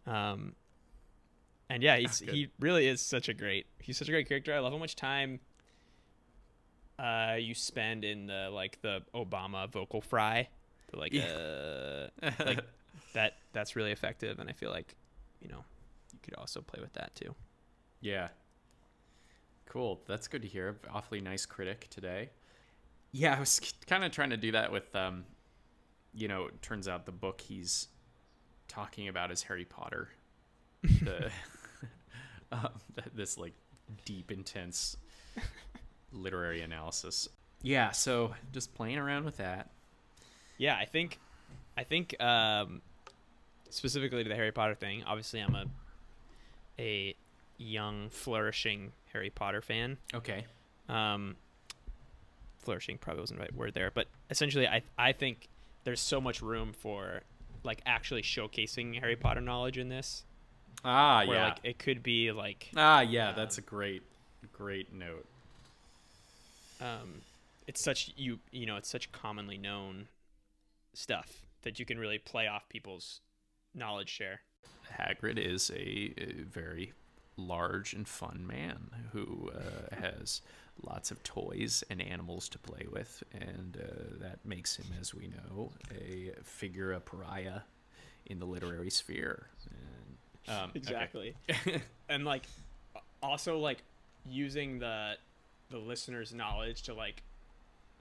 Um 0.06 0.54
and 1.70 1.82
yeah 1.82 1.96
he's, 1.96 2.18
he 2.18 2.48
really 2.60 2.86
is 2.88 3.00
such 3.00 3.28
a 3.28 3.34
great 3.34 3.66
he's 3.80 3.96
such 3.96 4.08
a 4.08 4.12
great 4.12 4.28
character. 4.28 4.52
I 4.54 4.58
love 4.58 4.72
how 4.72 4.78
much 4.78 4.96
time 4.96 5.40
uh 6.98 7.36
you 7.38 7.54
spend 7.54 8.04
in 8.04 8.26
the 8.26 8.50
like 8.52 8.80
the 8.82 9.02
obama 9.14 9.68
vocal 9.70 10.00
fry 10.00 10.48
the, 10.92 10.98
like 10.98 11.14
uh 11.14 12.44
like 12.44 12.60
that 13.14 13.38
that's 13.52 13.74
really 13.76 13.92
effective 13.92 14.38
and 14.38 14.48
i 14.48 14.52
feel 14.52 14.70
like 14.70 14.94
you 15.40 15.48
know 15.48 15.64
you 16.12 16.18
could 16.22 16.34
also 16.34 16.60
play 16.60 16.80
with 16.80 16.92
that 16.92 17.14
too 17.14 17.34
Yeah. 18.00 18.28
Cool. 19.66 20.00
That's 20.06 20.28
good 20.28 20.42
to 20.42 20.48
hear. 20.48 20.76
Awfully 20.92 21.20
nice 21.20 21.46
critic 21.46 21.86
today. 21.88 22.30
Yeah, 23.12 23.34
I 23.36 23.40
was 23.40 23.60
kind 23.86 24.04
of 24.04 24.12
trying 24.12 24.30
to 24.30 24.36
do 24.36 24.52
that 24.52 24.70
with, 24.70 24.94
um, 24.94 25.24
you 26.12 26.28
know, 26.28 26.46
it 26.46 26.60
turns 26.60 26.88
out 26.88 27.06
the 27.06 27.12
book 27.12 27.40
he's 27.40 27.88
talking 28.68 29.08
about 29.08 29.30
is 29.30 29.42
Harry 29.44 29.64
Potter. 29.64 30.10
The, 31.02 31.30
um, 32.50 32.68
this 33.14 33.38
like 33.38 33.54
deep, 34.04 34.30
intense 34.30 34.96
literary 36.12 36.60
analysis. 36.62 37.28
Yeah, 37.62 37.92
so 37.92 38.34
just 38.52 38.74
playing 38.74 38.98
around 38.98 39.24
with 39.24 39.36
that. 39.38 39.70
Yeah 40.62 40.76
i 40.76 40.84
think 40.84 41.18
i 41.76 41.82
think 41.84 42.14
um 42.20 42.80
specifically 43.70 44.22
to 44.22 44.28
the 44.28 44.34
harry 44.36 44.52
potter 44.52 44.74
thing 44.74 45.02
obviously 45.04 45.40
i'm 45.40 45.54
a 45.54 45.64
a 46.78 47.14
young 47.58 48.08
flourishing 48.10 48.92
harry 49.12 49.30
potter 49.30 49.60
fan 49.60 49.96
Okay. 50.14 50.44
um 50.88 51.36
flourishing 52.60 52.96
probably 52.98 53.20
wasn't 53.20 53.38
the 53.38 53.42
right 53.42 53.54
word 53.54 53.74
there 53.74 53.90
but 53.92 54.06
essentially 54.30 54.66
i 54.68 54.82
i 54.96 55.12
think 55.12 55.48
there's 55.84 56.00
so 56.00 56.20
much 56.20 56.40
room 56.42 56.72
for 56.72 57.22
like 57.64 57.80
actually 57.86 58.22
showcasing 58.22 58.98
harry 59.00 59.16
potter 59.16 59.40
knowledge 59.40 59.78
in 59.78 59.88
this 59.88 60.24
Ah, 60.84 61.24
where 61.26 61.36
yeah. 61.36 61.44
like 61.44 61.58
it 61.62 61.78
could 61.78 62.02
be 62.02 62.32
like 62.32 62.68
ah, 62.76 63.02
yeah. 63.02 63.30
That's 63.32 63.56
a 63.58 63.60
great, 63.60 64.02
great 64.52 64.92
note. 64.92 65.24
um 66.80 67.20
it's 67.68 67.80
such 67.80 68.12
you 68.16 68.38
you 68.50 68.66
know 68.66 68.76
it's 68.76 68.88
such 68.88 69.12
commonly 69.12 69.58
known 69.58 70.08
stuff 70.94 71.46
that 71.62 71.78
you 71.78 71.84
can 71.84 71.98
really 71.98 72.18
play 72.18 72.46
off 72.46 72.68
people's 72.68 73.20
knowledge 73.74 74.10
share 74.10 74.40
Hagrid 74.98 75.38
is 75.38 75.70
a, 75.70 76.14
a 76.18 76.44
very 76.50 76.92
large 77.36 77.92
and 77.94 78.06
fun 78.06 78.46
man 78.46 78.90
who 79.12 79.50
uh, 79.54 79.94
has 79.96 80.42
lots 80.82 81.10
of 81.10 81.22
toys 81.22 81.82
and 81.90 82.00
animals 82.00 82.48
to 82.50 82.58
play 82.58 82.86
with, 82.90 83.22
and 83.32 83.78
uh, 83.80 84.18
that 84.20 84.44
makes 84.44 84.76
him, 84.76 84.86
as 85.00 85.14
we 85.14 85.28
know, 85.28 85.72
a 85.90 86.32
figure, 86.42 86.92
a 86.92 87.00
pariah 87.00 87.60
in 88.26 88.38
the 88.38 88.46
literary 88.46 88.90
sphere. 88.90 89.48
And, 89.70 90.56
um, 90.56 90.70
okay. 90.70 90.78
exactly 90.78 91.36
and 92.08 92.24
like 92.24 92.42
also 93.22 93.58
like 93.58 93.78
using 94.26 94.80
the 94.80 95.14
the 95.70 95.78
listener's 95.78 96.34
knowledge 96.34 96.82
to 96.82 96.94
like 96.94 97.22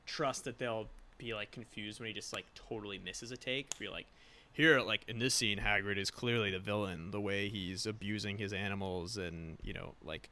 trust 0.07 0.45
that 0.45 0.57
they'll 0.57 0.87
be 1.21 1.33
like 1.33 1.51
confused 1.51 1.99
when 1.99 2.07
he 2.07 2.13
just 2.13 2.33
like 2.33 2.45
totally 2.55 2.97
misses 2.97 3.31
a 3.31 3.37
take 3.37 3.77
be 3.77 3.87
like 3.87 4.07
here 4.53 4.81
like 4.81 5.01
in 5.07 5.19
this 5.19 5.33
scene 5.35 5.59
hagrid 5.59 5.97
is 5.97 6.09
clearly 6.09 6.49
the 6.51 6.59
villain 6.59 7.11
the 7.11 7.21
way 7.21 7.47
he's 7.47 7.85
abusing 7.85 8.37
his 8.37 8.51
animals 8.53 9.17
and 9.17 9.57
you 9.61 9.71
know 9.71 9.93
like 10.03 10.29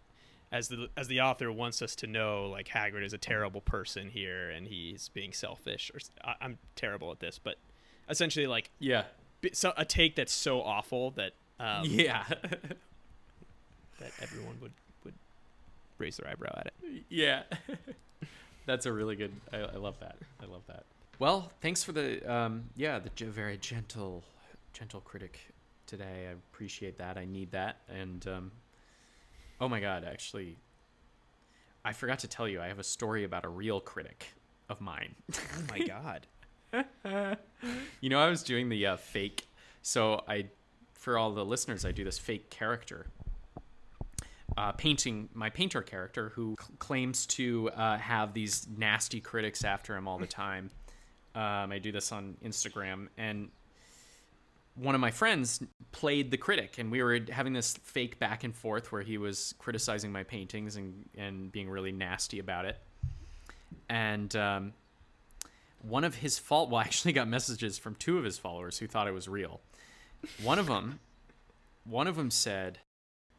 as 0.51 0.67
the 0.67 0.87
as 0.97 1.07
the 1.07 1.21
author 1.21 1.51
wants 1.51 1.81
us 1.81 1.95
to 1.95 2.07
know 2.07 2.47
like 2.49 2.67
hagrid 2.67 3.03
is 3.05 3.13
a 3.13 3.17
terrible 3.19 3.61
person 3.61 4.09
here 4.09 4.49
and 4.49 4.67
he's 4.67 5.09
being 5.09 5.31
selfish 5.31 5.91
or 5.93 5.99
I, 6.23 6.43
am 6.43 6.57
terrible 6.75 7.11
at 7.11 7.19
this 7.19 7.39
but 7.41 7.57
essentially 8.09 8.47
like 8.47 8.71
Yeah. 8.79 9.03
so 9.53 9.73
a 9.77 9.85
take 9.85 10.15
that's 10.15 10.33
so 10.33 10.61
awful 10.61 11.11
that 11.11 11.33
um, 11.59 11.85
yeah. 11.85 12.23
that 13.99 14.11
everyone 14.21 14.57
would 14.61 14.71
would 15.03 15.13
raise 15.97 16.17
their 16.17 16.31
eyebrow 16.31 16.53
at 16.57 16.67
it. 16.67 17.03
yeah. 17.09 17.43
That's 18.69 18.85
a 18.85 18.93
really 18.93 19.15
good. 19.15 19.31
I, 19.51 19.57
I 19.61 19.75
love 19.77 19.99
that. 19.99 20.15
I 20.39 20.45
love 20.45 20.61
that. 20.67 20.83
Well, 21.17 21.51
thanks 21.59 21.83
for 21.83 21.91
the 21.91 22.21
um, 22.31 22.65
yeah 22.75 22.99
the 22.99 23.25
very 23.25 23.57
gentle 23.57 24.23
gentle 24.73 25.01
critic 25.01 25.39
today. 25.87 26.27
I 26.29 26.33
appreciate 26.33 26.99
that. 26.99 27.17
I 27.17 27.25
need 27.25 27.49
that. 27.49 27.77
And 27.89 28.27
um, 28.27 28.51
oh 29.59 29.67
my 29.67 29.79
god, 29.79 30.05
actually, 30.07 30.55
I 31.83 31.93
forgot 31.93 32.19
to 32.19 32.27
tell 32.27 32.47
you. 32.47 32.61
I 32.61 32.67
have 32.67 32.77
a 32.77 32.83
story 32.83 33.23
about 33.23 33.43
a 33.43 33.49
real 33.49 33.79
critic 33.79 34.27
of 34.69 34.79
mine. 34.81 35.15
Oh 35.33 35.63
my 35.67 35.79
god. 35.87 36.27
you 38.01 38.09
know, 38.09 38.19
I 38.19 38.29
was 38.29 38.43
doing 38.43 38.69
the 38.69 38.85
uh, 38.85 38.97
fake. 38.97 39.47
So 39.81 40.23
I, 40.27 40.45
for 40.93 41.17
all 41.17 41.31
the 41.31 41.43
listeners, 41.43 41.85
I 41.85 41.91
do 41.91 42.03
this 42.03 42.19
fake 42.19 42.51
character. 42.51 43.07
Uh, 44.57 44.71
painting 44.73 45.29
my 45.33 45.49
painter 45.49 45.81
character 45.81 46.31
who 46.35 46.55
c- 46.59 46.73
claims 46.79 47.25
to 47.25 47.69
uh, 47.71 47.97
have 47.97 48.33
these 48.33 48.67
nasty 48.75 49.19
critics 49.19 49.63
after 49.63 49.95
him 49.95 50.07
all 50.07 50.17
the 50.17 50.27
time. 50.27 50.69
Um, 51.35 51.71
I 51.71 51.79
do 51.79 51.91
this 51.91 52.11
on 52.11 52.35
Instagram, 52.43 53.07
and 53.17 53.49
one 54.75 54.95
of 54.95 55.01
my 55.01 55.11
friends 55.11 55.61
played 55.91 56.31
the 56.31 56.37
critic, 56.37 56.77
and 56.77 56.91
we 56.91 57.03
were 57.03 57.19
having 57.29 57.53
this 57.53 57.77
fake 57.83 58.19
back 58.19 58.43
and 58.43 58.55
forth 58.55 58.91
where 58.91 59.01
he 59.01 59.17
was 59.17 59.53
criticizing 59.59 60.11
my 60.11 60.23
paintings 60.23 60.75
and 60.75 61.07
and 61.17 61.51
being 61.51 61.69
really 61.69 61.91
nasty 61.91 62.39
about 62.39 62.65
it. 62.65 62.77
And 63.87 64.35
um, 64.35 64.73
one 65.81 66.03
of 66.03 66.15
his 66.15 66.39
fault 66.39 66.69
well 66.69 66.79
I 66.81 66.83
actually 66.83 67.13
got 67.13 67.27
messages 67.27 67.77
from 67.77 67.95
two 67.95 68.17
of 68.17 68.23
his 68.23 68.37
followers 68.37 68.77
who 68.77 68.87
thought 68.87 69.07
it 69.07 69.13
was 69.13 69.27
real 69.27 69.61
one 70.41 70.59
of 70.59 70.67
them 70.67 70.99
one 71.85 72.07
of 72.07 72.15
them 72.15 72.29
said 72.29 72.79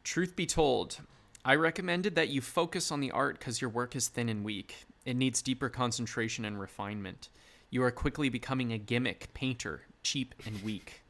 truth 0.03 0.35
be 0.35 0.45
told 0.45 0.99
i 1.45 1.55
recommended 1.55 2.15
that 2.15 2.29
you 2.29 2.41
focus 2.41 2.91
on 2.91 2.99
the 2.99 3.11
art 3.11 3.39
because 3.39 3.61
your 3.61 3.69
work 3.69 3.95
is 3.95 4.07
thin 4.07 4.29
and 4.29 4.43
weak 4.43 4.85
it 5.05 5.15
needs 5.15 5.41
deeper 5.41 5.69
concentration 5.69 6.45
and 6.45 6.59
refinement 6.59 7.29
you 7.69 7.83
are 7.83 7.91
quickly 7.91 8.29
becoming 8.29 8.71
a 8.73 8.77
gimmick 8.77 9.33
painter 9.33 9.83
cheap 10.03 10.35
and 10.45 10.63
weak 10.63 11.03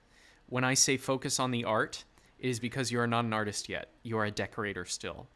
when 0.47 0.63
i 0.63 0.73
say 0.73 0.97
focus 0.97 1.39
on 1.39 1.51
the 1.51 1.63
art 1.63 2.03
it 2.39 2.49
is 2.49 2.59
because 2.59 2.91
you 2.91 2.99
are 2.99 3.07
not 3.07 3.25
an 3.25 3.33
artist 3.33 3.69
yet 3.69 3.89
you 4.03 4.17
are 4.17 4.25
a 4.25 4.31
decorator 4.31 4.85
still 4.85 5.27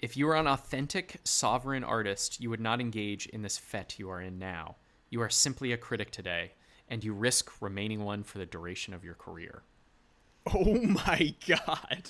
if 0.00 0.16
you 0.16 0.26
were 0.26 0.36
an 0.36 0.46
authentic, 0.46 1.20
sovereign 1.24 1.84
artist, 1.84 2.40
you 2.40 2.48
would 2.48 2.60
not 2.60 2.80
engage 2.80 3.26
in 3.26 3.42
this 3.42 3.58
fete 3.58 3.98
you 3.98 4.08
are 4.08 4.20
in 4.20 4.38
now. 4.38 4.76
You 5.10 5.20
are 5.20 5.28
simply 5.28 5.72
a 5.72 5.76
critic 5.76 6.10
today, 6.10 6.52
and 6.88 7.04
you 7.04 7.12
risk 7.12 7.52
remaining 7.60 8.02
one 8.02 8.22
for 8.22 8.38
the 8.38 8.46
duration 8.46 8.94
of 8.94 9.04
your 9.04 9.14
career. 9.14 9.62
Oh 10.54 10.74
my 10.74 11.34
god. 11.46 12.08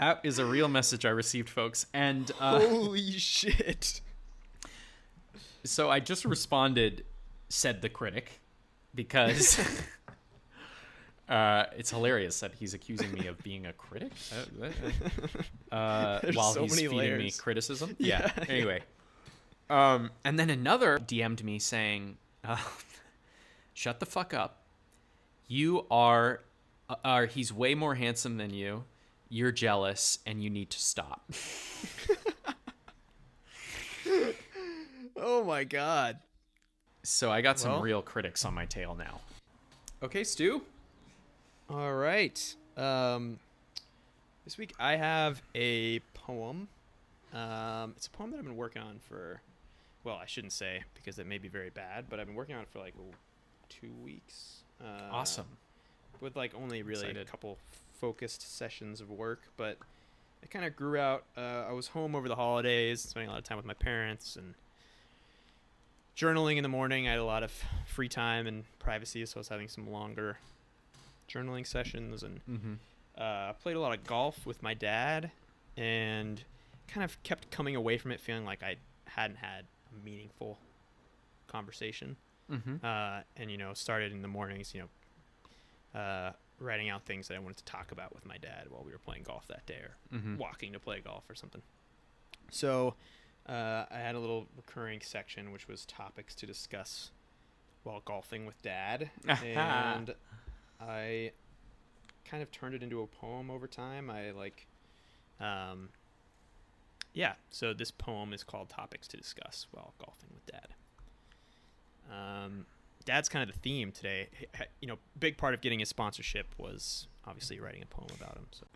That 0.00 0.20
is 0.24 0.38
a 0.38 0.44
real 0.44 0.68
message 0.68 1.06
I 1.06 1.10
received, 1.10 1.48
folks. 1.48 1.86
And 1.94 2.30
uh, 2.38 2.60
Holy 2.60 3.12
shit. 3.12 4.02
so 5.64 5.88
I 5.88 6.00
just 6.00 6.26
responded, 6.26 7.06
said 7.48 7.80
the 7.80 7.88
critic, 7.88 8.40
because 8.94 9.58
uh, 11.30 11.64
it's 11.78 11.88
hilarious 11.88 12.40
that 12.40 12.52
he's 12.58 12.74
accusing 12.74 13.10
me 13.10 13.26
of 13.26 13.42
being 13.42 13.64
a 13.64 13.72
critic 13.72 14.12
uh, 14.60 15.74
uh, 15.74 16.20
while 16.34 16.52
so 16.52 16.64
he's 16.64 16.78
feeding 16.78 17.16
me 17.16 17.30
criticism. 17.30 17.96
Yeah. 17.98 18.30
Yeah. 18.36 18.44
Anyway, 18.50 18.82
um, 19.70 20.10
and 20.26 20.38
then 20.38 20.50
another 20.50 20.98
DM'd 20.98 21.42
me 21.42 21.58
saying, 21.58 22.18
uh, 22.44 22.58
"Shut 23.72 24.00
the 24.00 24.06
fuck 24.06 24.34
up. 24.34 24.62
You 25.48 25.86
are, 25.90 26.42
uh, 26.90 26.96
are 27.02 27.24
he's 27.24 27.50
way 27.50 27.74
more 27.74 27.94
handsome 27.94 28.36
than 28.36 28.52
you. 28.52 28.84
You're 29.28 29.52
jealous, 29.52 30.18
and 30.26 30.42
you 30.42 30.50
need 30.50 30.70
to 30.70 30.78
stop." 30.78 31.30
Oh 35.18 35.42
my 35.44 35.64
god. 35.64 36.18
So 37.02 37.30
I 37.30 37.40
got 37.40 37.58
some 37.58 37.72
Well- 37.72 37.80
real 37.82 38.02
critics 38.02 38.44
on 38.44 38.54
my 38.54 38.66
tail 38.66 38.94
now. 38.94 39.20
Okay, 40.02 40.24
Stu. 40.24 40.62
All 41.70 41.94
right. 41.94 42.54
Um 42.76 43.38
this 44.44 44.58
week 44.58 44.74
I 44.78 44.96
have 44.96 45.40
a 45.54 46.00
poem. 46.14 46.68
Um 47.32 47.94
it's 47.96 48.06
a 48.06 48.10
poem 48.10 48.30
that 48.32 48.38
I've 48.38 48.44
been 48.44 48.56
working 48.56 48.82
on 48.82 48.98
for 48.98 49.40
well, 50.04 50.16
I 50.16 50.26
shouldn't 50.26 50.52
say 50.52 50.84
because 50.94 51.18
it 51.18 51.26
may 51.26 51.38
be 51.38 51.48
very 51.48 51.70
bad, 51.70 52.04
but 52.08 52.20
I've 52.20 52.26
been 52.26 52.36
working 52.36 52.54
on 52.54 52.62
it 52.62 52.68
for 52.68 52.78
like 52.78 52.94
2 53.70 53.90
weeks. 54.04 54.58
Uh, 54.80 55.08
Awesome. 55.10 55.46
with 56.20 56.36
like 56.36 56.54
only 56.54 56.82
really 56.82 57.10
a 57.10 57.24
couple 57.24 57.56
focused 58.00 58.56
sessions 58.56 59.00
of 59.00 59.10
work, 59.10 59.42
but 59.56 59.78
it 60.42 60.50
kind 60.50 60.64
of 60.64 60.76
grew 60.76 60.98
out. 60.98 61.24
Uh, 61.36 61.64
I 61.68 61.72
was 61.72 61.88
home 61.88 62.14
over 62.14 62.28
the 62.28 62.36
holidays, 62.36 63.00
spending 63.00 63.28
a 63.28 63.32
lot 63.32 63.38
of 63.38 63.44
time 63.44 63.56
with 63.56 63.66
my 63.66 63.74
parents 63.74 64.36
and 64.36 64.54
journaling 66.16 66.56
in 66.56 66.62
the 66.62 66.68
morning. 66.68 67.06
I 67.06 67.10
had 67.12 67.18
a 67.18 67.24
lot 67.24 67.42
of 67.42 67.52
free 67.86 68.08
time 68.08 68.46
and 68.46 68.64
privacy, 68.78 69.24
so 69.26 69.38
I 69.38 69.40
was 69.40 69.48
having 69.48 69.68
some 69.68 69.90
longer 69.90 70.38
journaling 71.28 71.66
sessions 71.66 72.22
and 72.22 72.40
Mm-hmm. 72.48 72.74
uh, 73.18 73.52
played 73.54 73.76
a 73.76 73.80
lot 73.80 73.96
of 73.96 74.04
golf 74.04 74.46
with 74.46 74.62
my 74.62 74.74
dad 74.74 75.30
and 75.76 76.42
kind 76.88 77.04
of 77.04 77.20
kept 77.22 77.50
coming 77.50 77.74
away 77.76 77.98
from 77.98 78.12
it 78.12 78.20
feeling 78.20 78.44
like 78.44 78.62
I 78.62 78.76
hadn't 79.06 79.36
had 79.36 79.64
a 79.92 80.04
meaningful 80.04 80.58
conversation. 81.48 82.16
Mm-hmm. 82.50 82.76
Uh, 82.84 83.20
and, 83.36 83.50
you 83.50 83.56
know, 83.58 83.74
started 83.74 84.12
in 84.12 84.22
the 84.22 84.28
mornings, 84.28 84.72
you 84.72 84.82
know, 85.94 86.00
uh, 86.00 86.32
writing 86.58 86.88
out 86.88 87.04
things 87.04 87.28
that 87.28 87.34
I 87.34 87.38
wanted 87.38 87.58
to 87.58 87.64
talk 87.64 87.92
about 87.92 88.14
with 88.14 88.24
my 88.26 88.38
dad 88.38 88.66
while 88.70 88.82
we 88.84 88.92
were 88.92 88.98
playing 88.98 89.24
golf 89.24 89.46
that 89.48 89.66
day 89.66 89.74
or 89.82 89.96
Mm-hmm. 90.14 90.36
walking 90.38 90.72
to 90.72 90.78
play 90.80 91.00
golf 91.00 91.24
or 91.28 91.34
something. 91.34 91.62
So 92.50 92.94
uh, 93.48 93.84
I 93.90 93.98
had 93.98 94.14
a 94.14 94.18
little 94.20 94.46
recurring 94.56 95.00
section 95.02 95.52
which 95.52 95.68
was 95.68 95.84
topics 95.84 96.34
to 96.36 96.46
discuss 96.46 97.10
while 97.82 98.00
golfing 98.04 98.46
with 98.46 98.60
dad, 98.62 99.10
and 99.28 100.14
I 100.80 101.32
kind 102.24 102.42
of 102.42 102.50
turned 102.50 102.74
it 102.74 102.82
into 102.82 103.00
a 103.02 103.06
poem 103.06 103.50
over 103.50 103.66
time. 103.68 104.10
I 104.10 104.30
like, 104.32 104.66
um, 105.40 105.90
yeah. 107.12 107.34
So 107.50 107.72
this 107.74 107.90
poem 107.92 108.32
is 108.32 108.42
called 108.42 108.68
"Topics 108.70 109.06
to 109.08 109.16
Discuss 109.16 109.66
While 109.70 109.94
Golfing 109.98 110.30
with 110.34 110.46
Dad." 110.46 110.68
Um, 112.10 112.66
Dad's 113.06 113.28
kind 113.30 113.48
of 113.48 113.54
the 113.54 113.60
theme 113.60 113.92
today. 113.92 114.28
You 114.80 114.88
know, 114.88 114.98
big 115.18 115.38
part 115.38 115.54
of 115.54 115.62
getting 115.62 115.78
his 115.78 115.88
sponsorship 115.88 116.48
was 116.58 117.08
obviously 117.24 117.58
writing 117.58 117.82
a 117.82 117.86
poem 117.86 118.10
about 118.20 118.36
him. 118.36 118.46
So, 118.50 118.66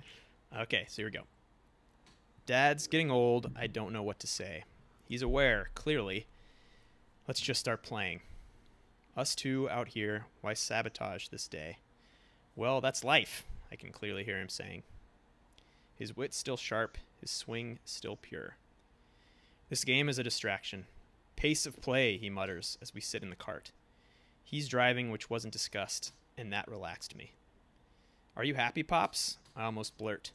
okay, 0.60 0.86
so 0.88 1.02
here 1.02 1.06
we 1.06 1.10
go. 1.10 1.24
Dad's 2.46 2.86
getting 2.86 3.10
old. 3.10 3.50
I 3.54 3.66
don't 3.66 3.92
know 3.92 4.02
what 4.02 4.18
to 4.20 4.26
say. 4.26 4.64
He's 5.04 5.20
aware, 5.20 5.70
clearly. 5.74 6.26
Let's 7.28 7.40
just 7.40 7.60
start 7.60 7.82
playing. 7.82 8.20
Us 9.16 9.34
two 9.34 9.68
out 9.68 9.88
here, 9.88 10.26
why 10.40 10.54
sabotage 10.54 11.28
this 11.28 11.48
day? 11.48 11.78
Well, 12.54 12.80
that's 12.80 13.04
life, 13.04 13.44
I 13.70 13.76
can 13.76 13.90
clearly 13.90 14.24
hear 14.24 14.40
him 14.40 14.48
saying. 14.48 14.84
His 15.96 16.16
wit 16.16 16.32
still 16.32 16.56
sharp, 16.56 16.96
his 17.20 17.30
swing 17.30 17.80
still 17.84 18.16
pure. 18.16 18.56
This 19.68 19.84
game 19.84 20.08
is 20.08 20.18
a 20.18 20.24
distraction. 20.24 20.86
Pace 21.36 21.66
of 21.66 21.80
play, 21.80 22.16
he 22.16 22.30
mutters 22.30 22.78
as 22.80 22.94
we 22.94 23.00
sit 23.00 23.22
in 23.22 23.30
the 23.30 23.36
cart. 23.36 23.72
He's 24.50 24.66
driving, 24.66 25.12
which 25.12 25.30
wasn't 25.30 25.52
discussed, 25.52 26.12
and 26.36 26.52
that 26.52 26.66
relaxed 26.66 27.14
me. 27.14 27.34
Are 28.36 28.42
you 28.42 28.56
happy, 28.56 28.82
Pops? 28.82 29.38
I 29.54 29.62
almost 29.62 29.96
blurt. 29.96 30.32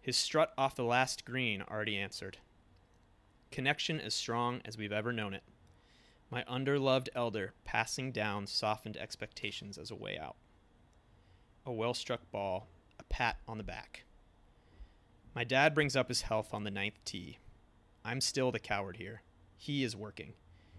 His 0.00 0.16
strut 0.16 0.54
off 0.56 0.74
the 0.74 0.82
last 0.82 1.26
green 1.26 1.62
already 1.70 1.98
answered. 1.98 2.38
Connection 3.50 4.00
as 4.00 4.14
strong 4.14 4.62
as 4.64 4.78
we've 4.78 4.94
ever 4.94 5.12
known 5.12 5.34
it. 5.34 5.42
My 6.30 6.42
underloved 6.44 7.10
elder 7.14 7.52
passing 7.66 8.12
down 8.12 8.46
softened 8.46 8.96
expectations 8.96 9.76
as 9.76 9.90
a 9.90 9.94
way 9.94 10.16
out. 10.18 10.36
A 11.66 11.72
well 11.72 11.92
struck 11.92 12.30
ball, 12.30 12.66
a 12.98 13.02
pat 13.04 13.40
on 13.46 13.58
the 13.58 13.62
back. 13.62 14.04
My 15.34 15.44
dad 15.44 15.74
brings 15.74 15.94
up 15.94 16.08
his 16.08 16.22
health 16.22 16.54
on 16.54 16.64
the 16.64 16.70
ninth 16.70 17.04
tee. 17.04 17.36
I'm 18.06 18.22
still 18.22 18.52
the 18.52 18.58
coward 18.58 18.96
here. 18.96 19.20
He 19.58 19.84
is 19.84 19.94
working, 19.94 20.32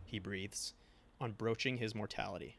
he 0.04 0.18
breathes, 0.18 0.74
on 1.20 1.34
broaching 1.34 1.78
his 1.78 1.94
mortality. 1.94 2.58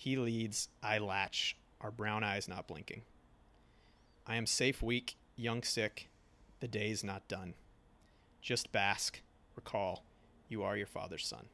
He 0.00 0.16
leads, 0.16 0.70
I 0.82 0.96
latch, 0.96 1.58
our 1.82 1.90
brown 1.90 2.24
eyes 2.24 2.48
not 2.48 2.66
blinking. 2.66 3.02
I 4.26 4.36
am 4.36 4.46
safe 4.46 4.82
weak, 4.82 5.18
young 5.36 5.62
sick, 5.62 6.08
the 6.60 6.68
day's 6.68 7.04
not 7.04 7.28
done. 7.28 7.52
Just 8.40 8.72
bask, 8.72 9.20
recall, 9.54 10.06
you 10.48 10.62
are 10.62 10.74
your 10.74 10.86
father's 10.86 11.26
son. 11.26 11.44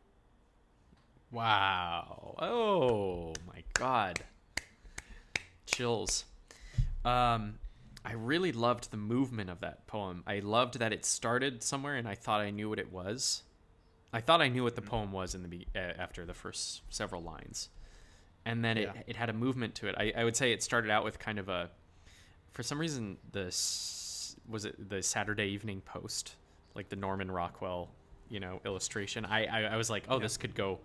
Wow. 1.33 2.37
Oh 2.39 3.33
my 3.49 3.65
god. 3.75 4.21
Chills. 5.67 6.25
Um 7.05 7.59
I 8.05 8.13
really 8.13 8.53
loved 8.53 8.93
the 8.93 8.97
movement 8.97 9.51
of 9.51 9.59
that 9.59 9.89
poem. 9.89 10.23
I 10.25 10.39
loved 10.39 10.79
that 10.79 10.93
it 10.93 11.05
started 11.05 11.65
somewhere 11.65 11.97
and 11.97 12.07
I 12.07 12.15
thought 12.15 12.43
I 12.43 12.51
knew 12.51 12.69
what 12.69 12.79
it 12.79 12.93
was. 12.93 13.43
I 14.13 14.21
thought 14.21 14.41
I 14.41 14.47
knew 14.47 14.63
what 14.63 14.77
the 14.77 14.83
poem 14.83 15.11
was 15.11 15.35
in 15.35 15.43
the 15.43 15.49
be- 15.49 15.67
uh, 15.75 15.95
after 15.99 16.25
the 16.25 16.33
first 16.33 16.83
several 16.91 17.25
lines. 17.25 17.71
And 18.47 18.65
then 18.65 18.79
it, 18.79 18.91
Yeah. 18.95 19.03
it 19.07 19.17
had 19.17 19.29
a 19.29 19.33
movement 19.35 19.75
to 19.77 19.89
it. 19.89 19.95
I, 19.99 20.13
I 20.17 20.25
would 20.25 20.37
say 20.37 20.53
it 20.53 20.63
started 20.63 20.91
out 20.91 21.05
with 21.05 21.19
kind 21.19 21.39
of 21.39 21.49
a 21.51 21.69
for 22.53 22.63
some 22.63 22.79
reason 22.81 23.19
the 23.33 23.45
was 24.49 24.65
it 24.65 24.89
the 24.89 25.03
Saturday 25.03 25.49
Evening 25.49 25.83
Post, 25.83 26.37
like 26.75 26.89
the 26.89 26.97
Norman 26.97 27.31
Rockwell, 27.31 27.91
you 28.31 28.41
know, 28.41 28.61
illustration. 28.65 29.25
I 29.27 29.45
I, 29.47 29.63
I 29.75 29.77
was 29.77 29.91
like, 29.91 30.05
oh, 30.09 30.17
Yeah. 30.17 30.23
this 30.23 30.37
could 30.39 30.55
go 30.55 30.79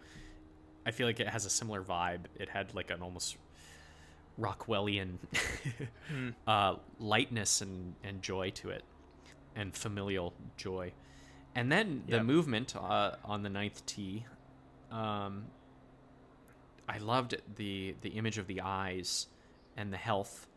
I 0.86 0.92
feel 0.92 1.06
like 1.08 1.20
it 1.20 1.28
has 1.30 1.46
a 1.46 1.50
similar 1.50 1.82
vibe. 1.84 2.22
It 2.40 2.50
had 2.50 2.74
like 2.74 2.90
an 2.90 3.02
almost 3.04 3.38
Rockwellian 4.40 5.18
uh, 6.48 6.76
lightness 7.00 7.62
and, 7.62 7.94
and 8.04 8.22
joy 8.22 8.50
to 8.52 8.70
it, 8.70 8.84
and 9.56 9.76
familial 9.76 10.34
joy. 10.58 10.92
And 11.54 11.72
then 11.72 12.04
the 12.08 12.24
movement 12.24 12.76
uh, 12.76 13.12
on 13.26 13.44
the 13.44 13.50
ninth 13.50 13.86
tee, 13.86 14.26
um, 14.90 15.44
I 16.94 16.98
loved 16.98 17.36
the 17.56 17.96
the 18.02 18.10
image 18.10 18.38
of 18.38 18.48
the 18.48 18.60
eyes 18.62 19.28
and 19.78 19.94
the 19.94 19.98
health, 19.98 20.48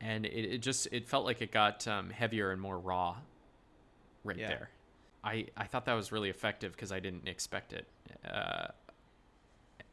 and 0.00 0.26
it, 0.26 0.44
it 0.54 0.58
just 0.58 0.88
it 0.90 1.06
felt 1.08 1.24
like 1.24 1.40
it 1.40 1.52
got 1.52 1.86
um, 1.86 2.10
heavier 2.10 2.50
and 2.50 2.60
more 2.60 2.78
raw, 2.78 3.16
right 4.24 4.36
Yeah. 4.36 4.48
there. 4.48 4.70
I 5.22 5.46
I 5.56 5.64
thought 5.66 5.84
that 5.84 5.94
was 5.94 6.10
really 6.10 6.28
effective 6.30 6.72
because 6.72 6.90
I 6.90 6.98
didn't 6.98 7.28
expect 7.28 7.72
it. 7.72 7.86
Uh, 8.28 8.66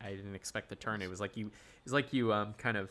I 0.02 0.10
didn't 0.12 0.34
expect 0.36 0.70
the 0.70 0.76
turn. 0.76 1.02
It 1.02 1.10
was 1.10 1.20
like 1.22 1.38
you, 1.38 1.52
it's 1.84 1.94
like 1.94 2.12
you 2.12 2.34
um 2.34 2.54
kind 2.58 2.78
of, 2.78 2.90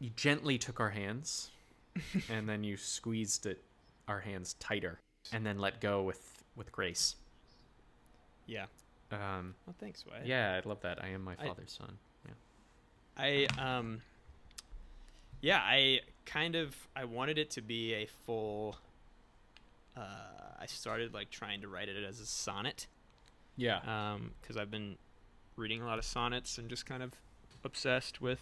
you 0.00 0.10
gently 0.16 0.58
took 0.58 0.80
our 0.80 0.90
hands, 0.90 1.50
and 2.28 2.48
then 2.48 2.64
you 2.64 2.76
squeezed 2.76 3.46
it, 3.46 3.62
our 4.08 4.20
hands 4.20 4.54
tighter, 4.54 4.98
and 5.32 5.46
then 5.46 5.58
let 5.58 5.80
go 5.80 6.02
with 6.02 6.42
with 6.56 6.72
grace. 6.72 7.14
Yeah. 8.46 8.66
Um, 9.12 9.54
Well, 9.66 9.76
thanks, 9.78 10.04
Wyatt. 10.06 10.26
yeah, 10.26 10.60
I 10.64 10.68
love 10.68 10.80
that. 10.80 11.02
I 11.02 11.08
am 11.08 11.22
my 11.22 11.34
I- 11.38 11.46
father's 11.46 11.70
son. 11.78 11.96
I 13.16 13.46
um 13.58 14.02
yeah, 15.40 15.58
I 15.62 16.00
kind 16.26 16.54
of 16.56 16.74
I 16.96 17.04
wanted 17.04 17.38
it 17.38 17.50
to 17.52 17.60
be 17.62 17.94
a 17.94 18.06
full 18.26 18.76
uh 19.96 20.00
I 20.60 20.66
started 20.66 21.12
like 21.14 21.30
trying 21.30 21.60
to 21.60 21.68
write 21.68 21.88
it 21.88 22.02
as 22.04 22.20
a 22.20 22.26
sonnet 22.26 22.86
Yeah. 23.56 23.78
um 24.12 24.32
cuz 24.42 24.56
I've 24.56 24.70
been 24.70 24.96
reading 25.56 25.82
a 25.82 25.86
lot 25.86 25.98
of 25.98 26.04
sonnets 26.04 26.58
and 26.58 26.68
just 26.68 26.86
kind 26.86 27.02
of 27.02 27.12
obsessed 27.64 28.20
with 28.20 28.40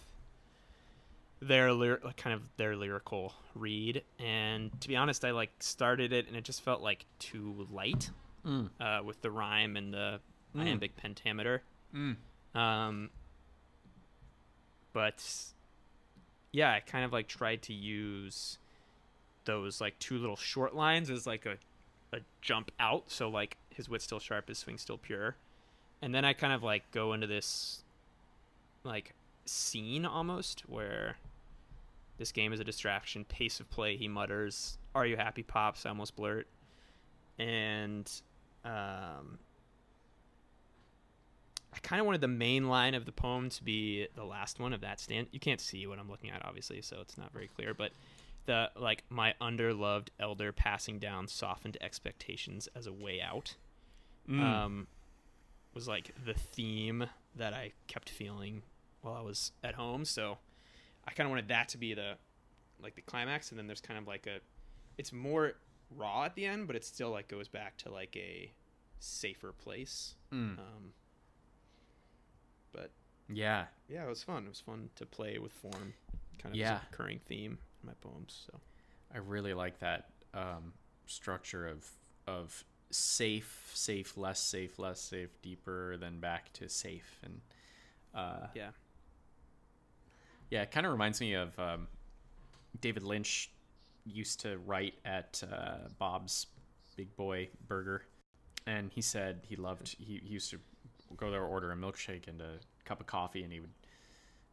their 1.41 1.73
lyr- 1.73 1.99
like 2.03 2.15
kind 2.17 2.33
of 2.33 2.41
their 2.57 2.75
lyrical 2.75 3.33
read 3.53 4.01
and 4.17 4.79
to 4.81 4.87
be 4.87 4.95
honest 4.95 5.23
I 5.25 5.31
like 5.31 5.51
started 5.59 6.13
it 6.13 6.27
and 6.27 6.35
it 6.37 6.43
just 6.45 6.61
felt 6.61 6.81
like 6.81 7.05
too 7.19 7.67
light 7.71 8.09
Mm. 8.45 8.69
uh 8.79 9.01
with 9.03 9.21
the 9.21 9.31
rhyme 9.31 9.77
and 9.77 9.93
the 9.93 10.19
Mm. 10.55 10.61
iambic 10.63 10.95
pentameter 10.97 11.63
Mm. 11.93 12.15
um, 12.55 13.09
but 14.93 15.23
yeah, 16.51 16.71
I 16.71 16.79
kind 16.79 17.03
of 17.03 17.11
like 17.11 17.27
tried 17.27 17.63
to 17.63 17.73
use 17.73 18.57
those 19.45 19.81
like 19.81 19.97
two 19.99 20.17
little 20.17 20.37
short 20.37 20.73
lines 20.75 21.09
as 21.09 21.27
like 21.27 21.45
a 21.45 21.57
a 22.15 22.19
jump 22.41 22.71
out. 22.79 23.05
So 23.07 23.29
like 23.29 23.57
his 23.69 23.89
wit's 23.89 24.03
still 24.03 24.19
sharp, 24.19 24.47
his 24.47 24.59
swing 24.59 24.77
still 24.77 24.97
pure, 24.97 25.35
and 26.01 26.13
then 26.13 26.23
I 26.23 26.33
kind 26.33 26.53
of 26.53 26.63
like 26.63 26.89
go 26.91 27.13
into 27.13 27.27
this 27.27 27.83
like 28.83 29.13
scene 29.45 30.05
almost 30.05 30.61
where 30.69 31.17
this 32.17 32.31
game 32.31 32.53
is 32.53 32.59
a 32.59 32.63
distraction. 32.63 33.25
Pace 33.25 33.59
of 33.59 33.69
play, 33.69 33.97
he 33.97 34.07
mutters. 34.07 34.77
Are 34.95 35.05
you 35.05 35.17
happy, 35.17 35.41
pops? 35.41 35.85
I 35.85 35.89
almost 35.89 36.15
blurt, 36.15 36.47
and 37.39 38.09
um, 38.63 39.39
I 41.73 41.79
kind 41.79 41.99
of 41.99 42.05
wanted 42.05 42.21
the 42.21 42.27
main 42.27 42.67
line 42.69 42.93
of 42.93 43.05
the 43.05 43.11
poem 43.11 43.49
to 43.49 43.63
be 43.63 44.07
the 44.15 44.23
last 44.23 44.59
one 44.59 44.73
of 44.73 44.81
that 44.81 44.99
stand. 44.99 45.27
You 45.31 45.39
can't 45.39 45.59
see 45.61 45.87
what 45.87 45.97
I'm 45.99 46.09
looking 46.09 46.29
at, 46.29 46.45
obviously, 46.45 46.81
so 46.81 46.97
it's 47.01 47.17
not 47.17 47.31
very 47.33 47.47
clear. 47.47 47.73
But 47.73 47.91
the 48.45 48.69
like 48.75 49.03
my 49.09 49.33
underloved 49.41 50.09
elder 50.19 50.51
passing 50.51 50.99
down 50.99 51.27
softened 51.27 51.77
expectations 51.81 52.67
as 52.75 52.87
a 52.87 52.93
way 52.93 53.21
out 53.21 53.55
Mm. 54.29 54.39
um, 54.41 54.87
was 55.73 55.85
like 55.85 56.11
the 56.25 56.33
theme 56.33 57.07
that 57.35 57.53
I 57.53 57.73
kept 57.87 58.09
feeling 58.09 58.61
while 59.01 59.15
I 59.15 59.21
was 59.21 59.51
at 59.65 59.75
home. 59.75 60.05
So 60.05 60.37
I 61.05 61.11
kind 61.11 61.25
of 61.27 61.29
wanted 61.31 61.49
that 61.49 61.67
to 61.69 61.77
be 61.77 61.93
the 61.93 62.13
like 62.81 62.95
the 62.95 63.01
climax, 63.01 63.49
and 63.49 63.59
then 63.59 63.67
there's 63.67 63.81
kind 63.81 63.99
of 63.99 64.07
like 64.07 64.27
a 64.27 64.39
it's 64.97 65.11
more 65.11 65.53
raw 65.95 66.23
at 66.23 66.35
the 66.35 66.45
end, 66.45 66.67
but 66.67 66.75
it 66.77 66.85
still 66.85 67.09
like 67.09 67.27
goes 67.27 67.47
back 67.49 67.75
to 67.79 67.91
like 67.91 68.15
a 68.15 68.51
safer 68.99 69.51
place. 69.51 70.15
Mm. 70.33 70.57
Um, 70.59 70.93
Yeah. 73.29 73.65
yeah, 73.87 74.03
it 74.05 74.09
was 74.09 74.23
fun. 74.23 74.45
It 74.45 74.49
was 74.49 74.59
fun 74.59 74.89
to 74.95 75.05
play 75.05 75.37
with 75.39 75.51
form, 75.53 75.93
kind 76.37 76.53
of 76.53 76.55
Yeah. 76.55 76.79
recurring 76.91 77.19
theme 77.19 77.57
in 77.81 77.87
my 77.87 77.93
poems. 78.01 78.45
So 78.51 78.59
I 79.13 79.17
really 79.19 79.53
like 79.53 79.79
that 79.79 80.09
um, 80.33 80.73
structure 81.05 81.67
of 81.67 81.89
of 82.27 82.63
safe, 82.89 83.69
safe, 83.73 84.15
less 84.17 84.39
safe, 84.39 84.77
less 84.79 85.01
safe, 85.01 85.29
deeper, 85.41 85.97
then 85.97 86.19
back 86.19 86.53
to 86.53 86.69
safe, 86.69 87.19
and 87.23 87.41
uh, 88.13 88.47
Yeah. 88.53 88.71
yeah, 90.49 90.61
it 90.61 90.71
kind 90.71 90.85
of 90.85 90.91
reminds 90.91 91.19
me 91.19 91.33
of 91.33 91.57
um, 91.59 91.87
David 92.79 93.03
Lynch 93.03 93.49
used 94.05 94.39
to 94.41 94.57
write 94.59 94.93
at 95.05 95.41
uh, 95.51 95.87
Bob's 95.97 96.47
Big 96.95 97.15
Boy 97.15 97.49
Burger, 97.67 98.03
and 98.67 98.91
he 98.91 99.01
said 99.01 99.41
he 99.47 99.55
loved 99.55 99.95
he, 99.97 100.21
he 100.23 100.29
used 100.33 100.51
to 100.51 100.59
go 101.17 101.31
there 101.31 101.43
order 101.43 101.71
a 101.71 101.75
milkshake 101.75 102.27
and 102.27 102.41
a 102.41 102.59
cup 102.85 102.99
of 102.99 103.07
coffee, 103.07 103.43
and 103.43 103.51
he 103.51 103.59
would 103.59 103.73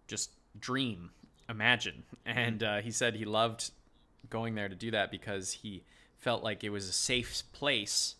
just 0.07 0.31
dream, 0.59 1.11
imagine, 1.49 2.03
and 2.27 2.63
uh, 2.63 2.79
he 2.81 2.91
said 2.91 3.15
he 3.15 3.25
loved 3.25 3.71
going 4.29 4.55
there 4.55 4.69
to 4.69 4.75
do 4.75 4.91
that 4.91 5.11
because 5.11 5.53
he 5.53 5.83
felt 6.19 6.43
like 6.43 6.63
it 6.63 6.71
was 6.71 6.89
a 6.89 6.93
safe 6.93 7.43
place 7.53 8.17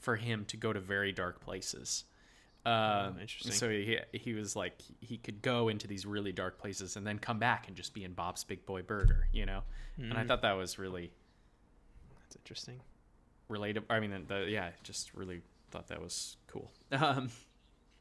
for 0.00 0.16
him 0.16 0.44
to 0.46 0.56
go 0.56 0.72
to 0.72 0.80
very 0.80 1.12
dark 1.12 1.40
places. 1.40 2.04
Um, 2.64 3.18
interesting. 3.20 3.52
So 3.52 3.68
he 3.70 3.98
he 4.12 4.34
was 4.34 4.54
like 4.54 4.74
he 5.00 5.16
could 5.16 5.42
go 5.42 5.68
into 5.68 5.88
these 5.88 6.06
really 6.06 6.30
dark 6.32 6.58
places 6.58 6.96
and 6.96 7.04
then 7.06 7.18
come 7.18 7.38
back 7.40 7.66
and 7.66 7.76
just 7.76 7.92
be 7.92 8.04
in 8.04 8.12
Bob's 8.12 8.44
Big 8.44 8.64
Boy 8.64 8.82
Burger, 8.82 9.26
you 9.32 9.46
know. 9.46 9.62
And 9.98 10.14
I 10.14 10.24
thought 10.24 10.42
that 10.42 10.52
was 10.52 10.78
really 10.78 11.12
That's 12.22 12.36
interesting. 12.36 12.80
relatable. 13.50 13.84
I 13.90 14.00
mean, 14.00 14.24
the, 14.26 14.46
yeah, 14.48 14.70
just 14.84 15.12
really 15.14 15.42
thought 15.70 15.88
that 15.88 16.00
was 16.00 16.36
cool. 16.46 16.70
Um, 16.92 17.30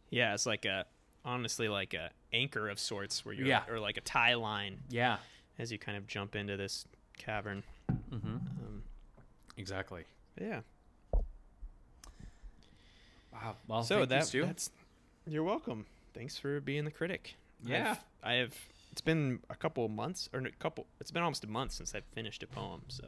Yeah, 0.09 0.33
it's 0.33 0.45
like 0.45 0.65
a 0.65 0.85
honestly 1.25 1.67
like 1.69 1.93
a 1.93 2.09
anchor 2.33 2.69
of 2.69 2.79
sorts 2.79 3.23
where 3.25 3.33
you're 3.35 3.47
Yeah. 3.47 3.63
or 3.69 3.79
like 3.79 3.97
a 3.97 4.01
tie 4.01 4.33
line 4.35 4.79
yeah, 4.89 5.17
as 5.59 5.71
you 5.71 5.77
kind 5.77 5.97
of 5.97 6.07
jump 6.07 6.35
into 6.35 6.57
this 6.57 6.85
cavern. 7.17 7.63
mm-hmm. 7.91 8.27
Um, 8.27 8.83
exactly. 9.57 10.03
yeah. 10.39 10.61
Wow. 13.33 13.55
Well, 13.67 13.83
so 13.83 13.99
you, 14.01 14.05
that 14.07 14.25
Stu. 14.25 14.45
that's 14.45 14.71
you're 15.27 15.43
welcome. 15.43 15.85
Thanks 16.13 16.37
for 16.37 16.59
being 16.59 16.85
the 16.85 16.91
critic. 16.91 17.35
Yeah. 17.65 17.91
I've, 17.91 17.97
I 18.23 18.33
have. 18.35 18.53
It's 18.91 19.01
been 19.01 19.39
a 19.49 19.55
couple 19.55 19.85
of 19.85 19.91
months, 19.91 20.27
or 20.33 20.39
a 20.41 20.51
couple. 20.51 20.85
It's 20.99 21.11
been 21.11 21.23
almost 21.23 21.43
a 21.45 21.47
month 21.47 21.71
since 21.71 21.95
I've 21.95 22.03
finished 22.13 22.43
a 22.43 22.47
poem. 22.47 22.81
So, 22.89 23.07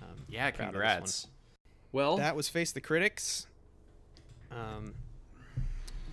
um, 0.00 0.08
yeah, 0.28 0.48
proud 0.52 0.68
of 0.68 0.74
this 0.74 0.80
one. 0.82 0.90
congrats. 0.92 1.26
Well, 1.90 2.16
That 2.18 2.36
was 2.36 2.48
face 2.48 2.70
the 2.72 2.80
critics. 2.80 3.46
Um, 4.52 4.94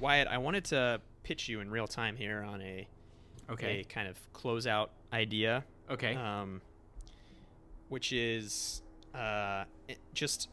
Wyatt, 0.01 0.27
I 0.27 0.39
wanted 0.39 0.65
to 0.65 0.99
pitch 1.23 1.47
you 1.47 1.59
in 1.59 1.69
real 1.69 1.87
time 1.87 2.15
here 2.15 2.41
on 2.41 2.59
a 2.61 2.87
okay, 3.51 3.81
a 3.81 3.83
kind 3.83 4.07
of 4.07 4.17
closeout 4.33 4.89
idea. 5.13 5.63
okay, 5.89 6.15
um, 6.15 6.61
which 7.89 8.11
is 8.11 8.81
uh, 9.13 9.65
just 10.13 10.49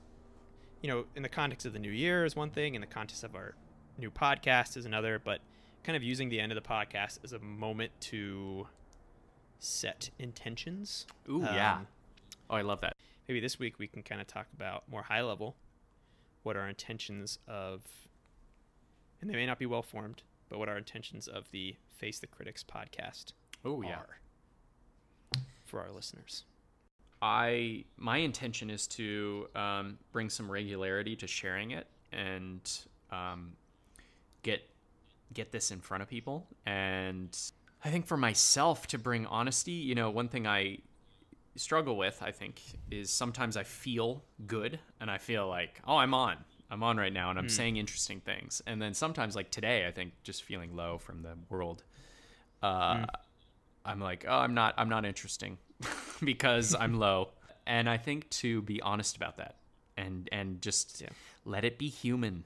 you 0.83 0.91
know 0.91 1.07
in 1.17 1.23
the 1.23 1.29
context 1.31 1.65
of 1.65 1.73
the 1.73 1.79
new 1.79 1.91
year 1.91 2.27
is 2.27 2.37
one 2.37 2.51
thing 2.51 2.75
in 2.75 2.83
the 2.83 2.87
context 2.87 3.25
of 3.25 3.35
our 3.35 3.55
new 3.97 4.11
podcast 4.11 4.77
is 4.77 4.85
another 4.85 5.19
but 5.19 5.41
kind 5.83 5.97
of 5.97 6.03
using 6.03 6.29
the 6.29 6.39
end 6.39 6.53
of 6.53 6.57
the 6.63 6.69
podcast 6.69 7.19
as 7.25 7.33
a 7.33 7.39
moment 7.39 7.91
to 8.01 8.67
set 9.59 10.11
intentions 10.19 11.07
Ooh, 11.29 11.41
yeah. 11.41 11.77
Um, 11.79 11.87
oh, 12.51 12.55
I 12.55 12.63
love 12.63 12.81
that. 12.83 12.95
maybe 13.27 13.41
this 13.41 13.59
week 13.59 13.79
we 13.79 13.89
can 13.89 14.03
kind 14.03 14.21
of 14.21 14.27
talk 14.29 14.47
about 14.55 14.85
more 14.89 15.03
high 15.03 15.23
level 15.23 15.57
what 16.45 16.57
our 16.57 16.69
intentions 16.69 17.41
of 17.49 17.83
and 19.20 19.28
they 19.31 19.35
may 19.35 19.46
not 19.46 19.59
be 19.59 19.66
well 19.66 19.83
formed 19.83 20.22
but 20.48 20.59
what 20.59 20.68
our 20.68 20.78
intentions 20.78 21.28
of 21.28 21.50
the 21.50 21.76
face 21.96 22.18
the 22.18 22.26
critics 22.26 22.64
podcast 22.64 23.33
Oh, 23.64 23.83
yeah. 23.83 23.96
are 23.96 24.18
for 25.64 25.81
our 25.81 25.90
listeners 25.90 26.44
I 27.20 27.85
my 27.96 28.18
intention 28.18 28.70
is 28.70 28.87
to 28.88 29.48
um, 29.57 29.98
bring 30.12 30.31
some 30.31 30.50
regularity 30.50 31.16
to 31.16 31.26
sharing 31.26 31.72
it 31.72 31.87
and 32.12 32.61
um, 33.11 33.54
get 34.42 34.61
get 35.35 35.50
this 35.50 35.72
in 35.72 35.81
front 35.81 36.02
of 36.04 36.09
people. 36.09 36.46
And 36.64 37.37
I 37.85 37.90
think 37.90 38.07
for 38.07 38.16
myself 38.16 38.87
to 38.88 38.98
bring 38.98 39.26
honesty, 39.26 39.72
you 39.72 39.96
know, 39.96 40.11
one 40.11 40.28
thing 40.28 40.46
I 40.46 40.78
struggle 41.57 41.96
with, 41.96 42.22
I 42.22 42.31
think, 42.31 42.62
is 42.90 43.11
sometimes 43.11 43.57
I 43.57 43.64
feel 43.64 44.22
good 44.46 44.78
and 45.00 45.11
I 45.11 45.18
feel 45.18 45.48
like, 45.48 45.81
oh, 45.88 45.96
I'm 45.96 46.14
on. 46.14 46.37
I'm 46.70 46.83
on 46.83 46.96
right 46.98 47.12
now 47.12 47.31
and 47.31 47.38
I'm 47.38 47.48
saying 47.48 47.76
interesting 47.78 48.20
things. 48.20 48.61
And 48.66 48.81
then 48.81 48.92
sometimes, 48.94 49.35
like 49.35 49.50
today, 49.50 49.87
I 49.87 49.90
think 49.90 50.12
just 50.22 50.42
feeling 50.42 50.76
low 50.76 50.98
from 50.98 51.22
the 51.22 51.35
world. 51.48 51.83
Uh, 52.62 53.07
I'm 53.85 54.00
like, 54.00 54.26
oh, 54.28 54.37
I'm 54.38 54.52
not, 54.54 54.74
I'm 54.76 54.88
not 54.88 55.04
interesting 55.07 55.57
because 56.22 56.74
I'm 56.74 56.98
low. 56.98 57.31
And 57.66 57.88
I 57.88 57.96
think 57.96 58.28
to 58.31 58.62
be 58.62 58.81
honest 58.83 59.16
about 59.16 59.37
that 59.38 59.57
and 59.96 60.28
and 60.33 60.61
just 60.62 61.00
Yeah. 61.00 61.09
let 61.44 61.64
it 61.64 61.78
be 61.78 61.88
human. 61.88 62.44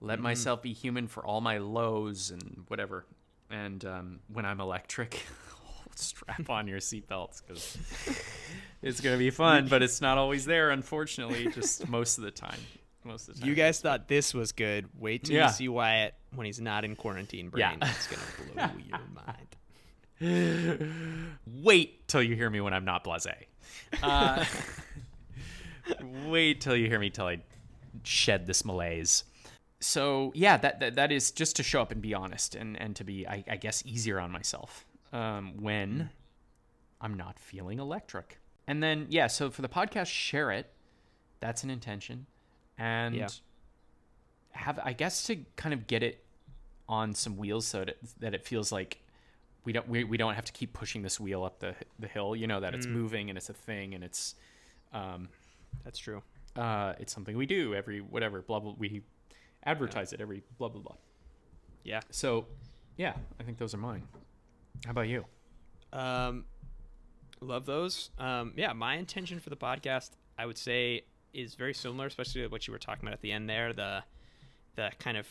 Let 0.00 0.20
myself 0.20 0.62
be 0.62 0.72
human 0.72 1.08
for 1.08 1.24
all 1.26 1.40
my 1.40 1.58
lows 1.58 2.30
and 2.30 2.64
whatever. 2.68 3.04
And 3.50 3.84
um, 3.84 4.20
when 4.32 4.44
I'm 4.46 4.60
electric, 4.60 5.24
strap 5.96 6.48
on 6.50 6.68
your 6.68 6.78
seatbelts 6.78 7.42
because 7.46 7.76
it's 8.82 9.00
gonna 9.00 9.16
be 9.18 9.30
fun. 9.30 9.66
But 9.68 9.82
it's 9.82 10.00
not 10.00 10.16
always 10.18 10.44
there, 10.44 10.70
unfortunately. 10.70 11.48
Just 11.48 11.88
most 11.88 12.18
of 12.18 12.24
the 12.24 12.30
time. 12.30 12.60
Most 13.04 13.28
of 13.28 13.34
the 13.36 13.40
time. 13.40 13.48
You 13.48 13.54
guys 13.54 13.80
thought 13.80 14.08
this 14.08 14.34
was 14.34 14.52
good. 14.52 14.88
Wait 14.98 15.24
till 15.24 15.36
Yeah. 15.36 15.46
you 15.46 15.52
see 15.52 15.68
Wyatt 15.68 16.14
when 16.34 16.46
he's 16.46 16.60
not 16.60 16.84
in 16.84 16.96
quarantine 16.96 17.48
brain. 17.48 17.78
Yeah. 17.80 17.90
It's 17.90 18.06
gonna 18.06 18.22
blow 18.68 18.82
your 18.88 19.00
mind. 20.20 20.92
wait 21.62 22.06
till 22.08 22.22
you 22.22 22.34
hear 22.34 22.50
me 22.50 22.60
when 22.60 22.74
I'm 22.74 22.84
not 22.84 23.04
blasé. 23.04 23.34
Uh, 24.02 24.44
wait 26.26 26.60
till 26.60 26.76
you 26.76 26.86
hear 26.88 26.98
me 26.98 27.10
till 27.10 27.26
I 27.26 27.38
shed 28.02 28.46
this 28.46 28.64
malaise. 28.64 29.24
So 29.80 30.32
yeah, 30.34 30.56
that, 30.56 30.80
that 30.80 30.96
that 30.96 31.12
is 31.12 31.30
just 31.30 31.56
to 31.56 31.62
show 31.62 31.80
up 31.80 31.92
and 31.92 32.02
be 32.02 32.14
honest 32.14 32.54
and 32.56 32.76
and 32.80 32.96
to 32.96 33.04
be 33.04 33.26
I, 33.28 33.44
I 33.48 33.56
guess 33.56 33.84
easier 33.86 34.18
on 34.18 34.32
myself 34.32 34.84
um, 35.12 35.52
when 35.62 36.10
I'm 37.00 37.14
not 37.14 37.38
feeling 37.38 37.78
electric. 37.78 38.38
And 38.66 38.82
then 38.82 39.06
yeah, 39.08 39.28
so 39.28 39.50
for 39.50 39.62
the 39.62 39.68
podcast, 39.68 40.08
share 40.08 40.50
it. 40.50 40.72
That's 41.40 41.62
an 41.62 41.70
intention, 41.70 42.26
and 42.78 43.14
Yeah. 43.14 43.28
have 44.52 44.78
I 44.82 44.92
guess 44.92 45.24
to 45.26 45.36
kind 45.56 45.72
of 45.74 45.86
get 45.86 46.02
it 46.02 46.24
on 46.88 47.14
some 47.14 47.36
wheels 47.36 47.66
so 47.66 47.84
that, 47.84 47.96
that 48.20 48.34
it 48.34 48.44
feels 48.44 48.72
like 48.72 49.02
we 49.64 49.72
don't 49.72 49.88
we, 49.88 50.04
we 50.04 50.16
don't 50.16 50.34
have 50.34 50.44
to 50.46 50.52
keep 50.52 50.72
pushing 50.72 51.02
this 51.02 51.20
wheel 51.20 51.44
up 51.44 51.58
the 51.60 51.74
the 51.98 52.08
hill. 52.08 52.34
You 52.34 52.46
know 52.46 52.60
that 52.60 52.74
it's 52.74 52.86
moving 52.86 53.28
and 53.28 53.36
it's 53.36 53.50
a 53.50 53.54
thing 53.54 53.94
and 53.94 54.02
it's 54.02 54.34
um 54.92 55.28
That's 55.84 55.98
true. 55.98 56.22
uh 56.56 56.94
it's 56.98 57.12
something 57.12 57.36
we 57.36 57.46
do 57.46 57.74
every 57.74 58.00
whatever 58.00 58.40
blah 58.42 58.60
blah 58.60 58.74
we 58.78 59.02
advertise 59.64 60.12
it 60.12 60.20
every 60.20 60.42
blah 60.58 60.68
blah 60.68 60.80
blah. 60.80 60.96
Yeah. 61.84 62.00
So 62.10 62.46
yeah, 62.96 63.14
I 63.38 63.42
think 63.42 63.58
those 63.58 63.74
are 63.74 63.78
mine. 63.78 64.02
How 64.84 64.90
about 64.92 65.08
you? 65.08 65.24
Um, 65.92 66.44
love 67.40 67.64
those. 67.66 68.10
Um, 68.18 68.52
yeah, 68.56 68.72
my 68.72 68.94
intention 68.96 69.38
for 69.40 69.50
the 69.50 69.56
podcast, 69.56 70.10
I 70.36 70.46
would 70.46 70.58
say, 70.58 71.04
is 71.40 71.54
very 71.54 71.74
similar, 71.74 72.06
especially 72.06 72.42
to 72.42 72.48
what 72.48 72.66
you 72.66 72.72
were 72.72 72.78
talking 72.78 73.04
about 73.04 73.14
at 73.14 73.20
the 73.22 73.32
end 73.32 73.48
there. 73.48 73.72
The 73.72 74.02
the 74.76 74.90
kind 74.98 75.16
of 75.16 75.26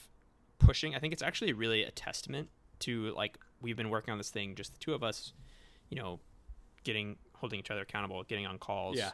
pushing. 0.60 0.96
I 0.96 1.00
think 1.00 1.14
it's 1.14 1.24
actually 1.24 1.54
really 1.54 1.84
a 1.84 1.92
testament 1.92 2.50
to 2.80 3.12
like 3.16 3.38
we've 3.62 3.78
been 3.78 3.90
working 3.90 4.12
on 4.12 4.18
this 4.18 4.30
thing, 4.30 4.56
just 4.56 4.74
the 4.74 4.80
two 4.80 4.94
of 4.94 5.04
us. 5.04 5.34
You 5.90 5.98
know, 5.98 6.20
getting 6.84 7.16
holding 7.34 7.60
each 7.60 7.72
other 7.72 7.82
accountable, 7.82 8.24
getting 8.24 8.46
on 8.46 8.58
calls. 8.58 8.98
Yeah. 8.98 9.12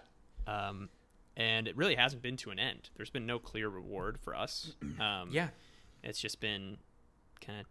Um, 0.47 0.89
and 1.35 1.67
it 1.67 1.75
really 1.75 1.95
hasn't 1.95 2.21
been 2.21 2.37
to 2.37 2.51
an 2.51 2.59
end. 2.59 2.89
There's 2.95 3.09
been 3.09 3.25
no 3.25 3.39
clear 3.39 3.67
reward 3.69 4.19
for 4.21 4.35
us. 4.35 4.73
Um, 4.99 5.29
Yeah. 5.31 5.49
it's 6.03 6.19
just 6.19 6.39
been 6.39 6.77
kind 7.41 7.59
of 7.59 7.65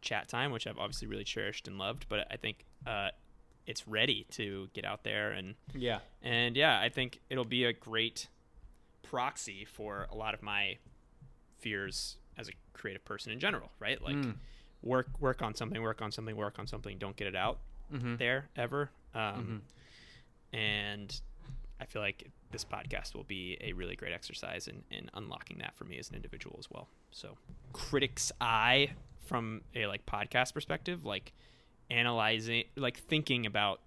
chat 0.00 0.28
time, 0.28 0.52
which 0.52 0.66
I've 0.66 0.78
obviously 0.78 1.08
really 1.08 1.24
cherished 1.24 1.66
and 1.68 1.78
loved. 1.78 2.06
But 2.08 2.26
I 2.30 2.36
think 2.36 2.64
uh, 2.86 3.08
it's 3.66 3.86
ready 3.88 4.24
to 4.32 4.68
get 4.72 4.84
out 4.84 5.02
there 5.04 5.32
and 5.32 5.54
Yeah. 5.74 5.98
and 6.22 6.56
yeah, 6.56 6.80
I 6.80 6.88
think 6.88 7.20
it'll 7.30 7.44
be 7.44 7.64
a 7.64 7.72
great 7.72 8.28
proxy 9.10 9.64
for 9.64 10.06
a 10.10 10.14
lot 10.14 10.34
of 10.34 10.42
my 10.42 10.76
fears 11.58 12.16
as 12.36 12.48
a 12.48 12.52
creative 12.72 13.04
person 13.04 13.32
in 13.32 13.40
general. 13.40 13.70
Right, 13.80 14.00
like 14.02 14.16
Mm. 14.16 14.36
work 14.82 15.08
work 15.20 15.42
on 15.42 15.54
something, 15.54 15.80
work 15.82 16.00
on 16.02 16.12
something, 16.12 16.36
work 16.36 16.58
on 16.58 16.66
something. 16.66 16.98
Don't 16.98 17.16
get 17.16 17.26
it 17.26 17.36
out 17.36 17.58
Mm-hmm. 17.92 18.16
there 18.16 18.48
ever. 18.56 18.90
Um, 19.14 19.62
And 20.52 21.20
I 21.80 21.84
feel 21.86 22.02
like 22.02 22.30
this 22.50 22.64
podcast 22.64 23.14
will 23.14 23.24
be 23.24 23.56
a 23.60 23.72
really 23.72 23.96
great 23.96 24.12
exercise 24.12 24.66
in, 24.68 24.82
in 24.90 25.10
unlocking 25.14 25.58
that 25.58 25.74
for 25.76 25.84
me 25.84 25.98
as 25.98 26.08
an 26.10 26.16
individual 26.16 26.56
as 26.58 26.70
well. 26.70 26.88
So, 27.10 27.36
critic's 27.72 28.32
eye 28.40 28.90
from 29.26 29.62
a 29.74 29.86
like 29.86 30.06
podcast 30.06 30.54
perspective, 30.54 31.04
like 31.04 31.32
analyzing, 31.90 32.64
like 32.76 32.98
thinking 32.98 33.44
about 33.46 33.80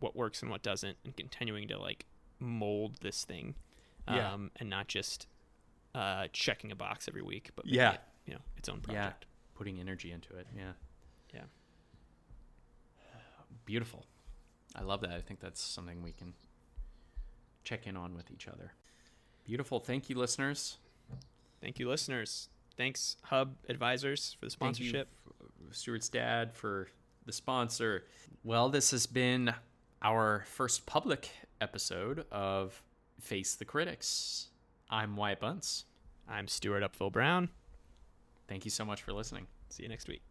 what 0.00 0.16
works 0.16 0.42
and 0.42 0.50
what 0.50 0.62
doesn't, 0.62 0.96
and 1.04 1.14
continuing 1.16 1.68
to 1.68 1.78
like 1.78 2.06
mold 2.38 2.96
this 3.02 3.24
thing, 3.24 3.54
um, 4.08 4.16
Yeah. 4.16 4.36
and 4.60 4.70
not 4.70 4.88
just 4.88 5.26
uh, 5.94 6.28
checking 6.32 6.70
a 6.72 6.76
box 6.76 7.08
every 7.08 7.22
week, 7.22 7.50
but 7.56 7.66
Yeah. 7.66 7.94
it, 7.94 8.00
you 8.26 8.32
know, 8.34 8.40
its 8.56 8.68
own 8.68 8.80
project. 8.80 9.24
Yeah. 9.24 9.56
Putting 9.56 9.80
energy 9.80 10.12
into 10.12 10.34
it. 10.36 10.46
Yeah. 10.56 10.72
Yeah. 11.34 11.42
Beautiful. 13.64 14.06
I 14.74 14.82
love 14.82 15.00
that. 15.02 15.10
I 15.12 15.20
think 15.20 15.40
that's 15.40 15.60
something 15.60 16.02
we 16.02 16.12
can 16.12 16.34
check 17.64 17.86
in 17.86 17.96
on 17.96 18.14
with 18.14 18.30
each 18.30 18.48
other. 18.48 18.72
Beautiful. 19.44 19.80
Thank 19.80 20.08
you, 20.08 20.16
listeners. 20.16 20.78
Thank 21.60 21.78
you, 21.78 21.88
listeners. 21.88 22.48
Thanks, 22.76 23.16
Hub 23.24 23.56
Advisors, 23.68 24.36
for 24.38 24.46
the 24.46 24.50
Thank 24.50 24.76
sponsorship. 24.76 25.08
F- 25.68 25.74
Stuart's 25.74 26.08
dad, 26.08 26.54
for 26.54 26.88
the 27.26 27.32
sponsor. 27.32 28.04
Well, 28.44 28.68
this 28.68 28.92
has 28.92 29.06
been 29.06 29.52
our 30.00 30.44
first 30.46 30.86
public 30.86 31.30
episode 31.60 32.24
of 32.30 32.80
Face 33.20 33.56
the 33.56 33.64
Critics. 33.64 34.48
I'm 34.90 35.16
Wyatt 35.16 35.40
Bunce. 35.40 35.84
I'm 36.28 36.46
Stuart 36.48 36.82
Upville 36.82 37.10
Brown. 37.10 37.48
Thank 38.48 38.64
you 38.64 38.70
so 38.70 38.84
much 38.84 39.02
for 39.02 39.12
listening. 39.12 39.46
See 39.70 39.82
you 39.82 39.88
next 39.88 40.08
week. 40.08 40.22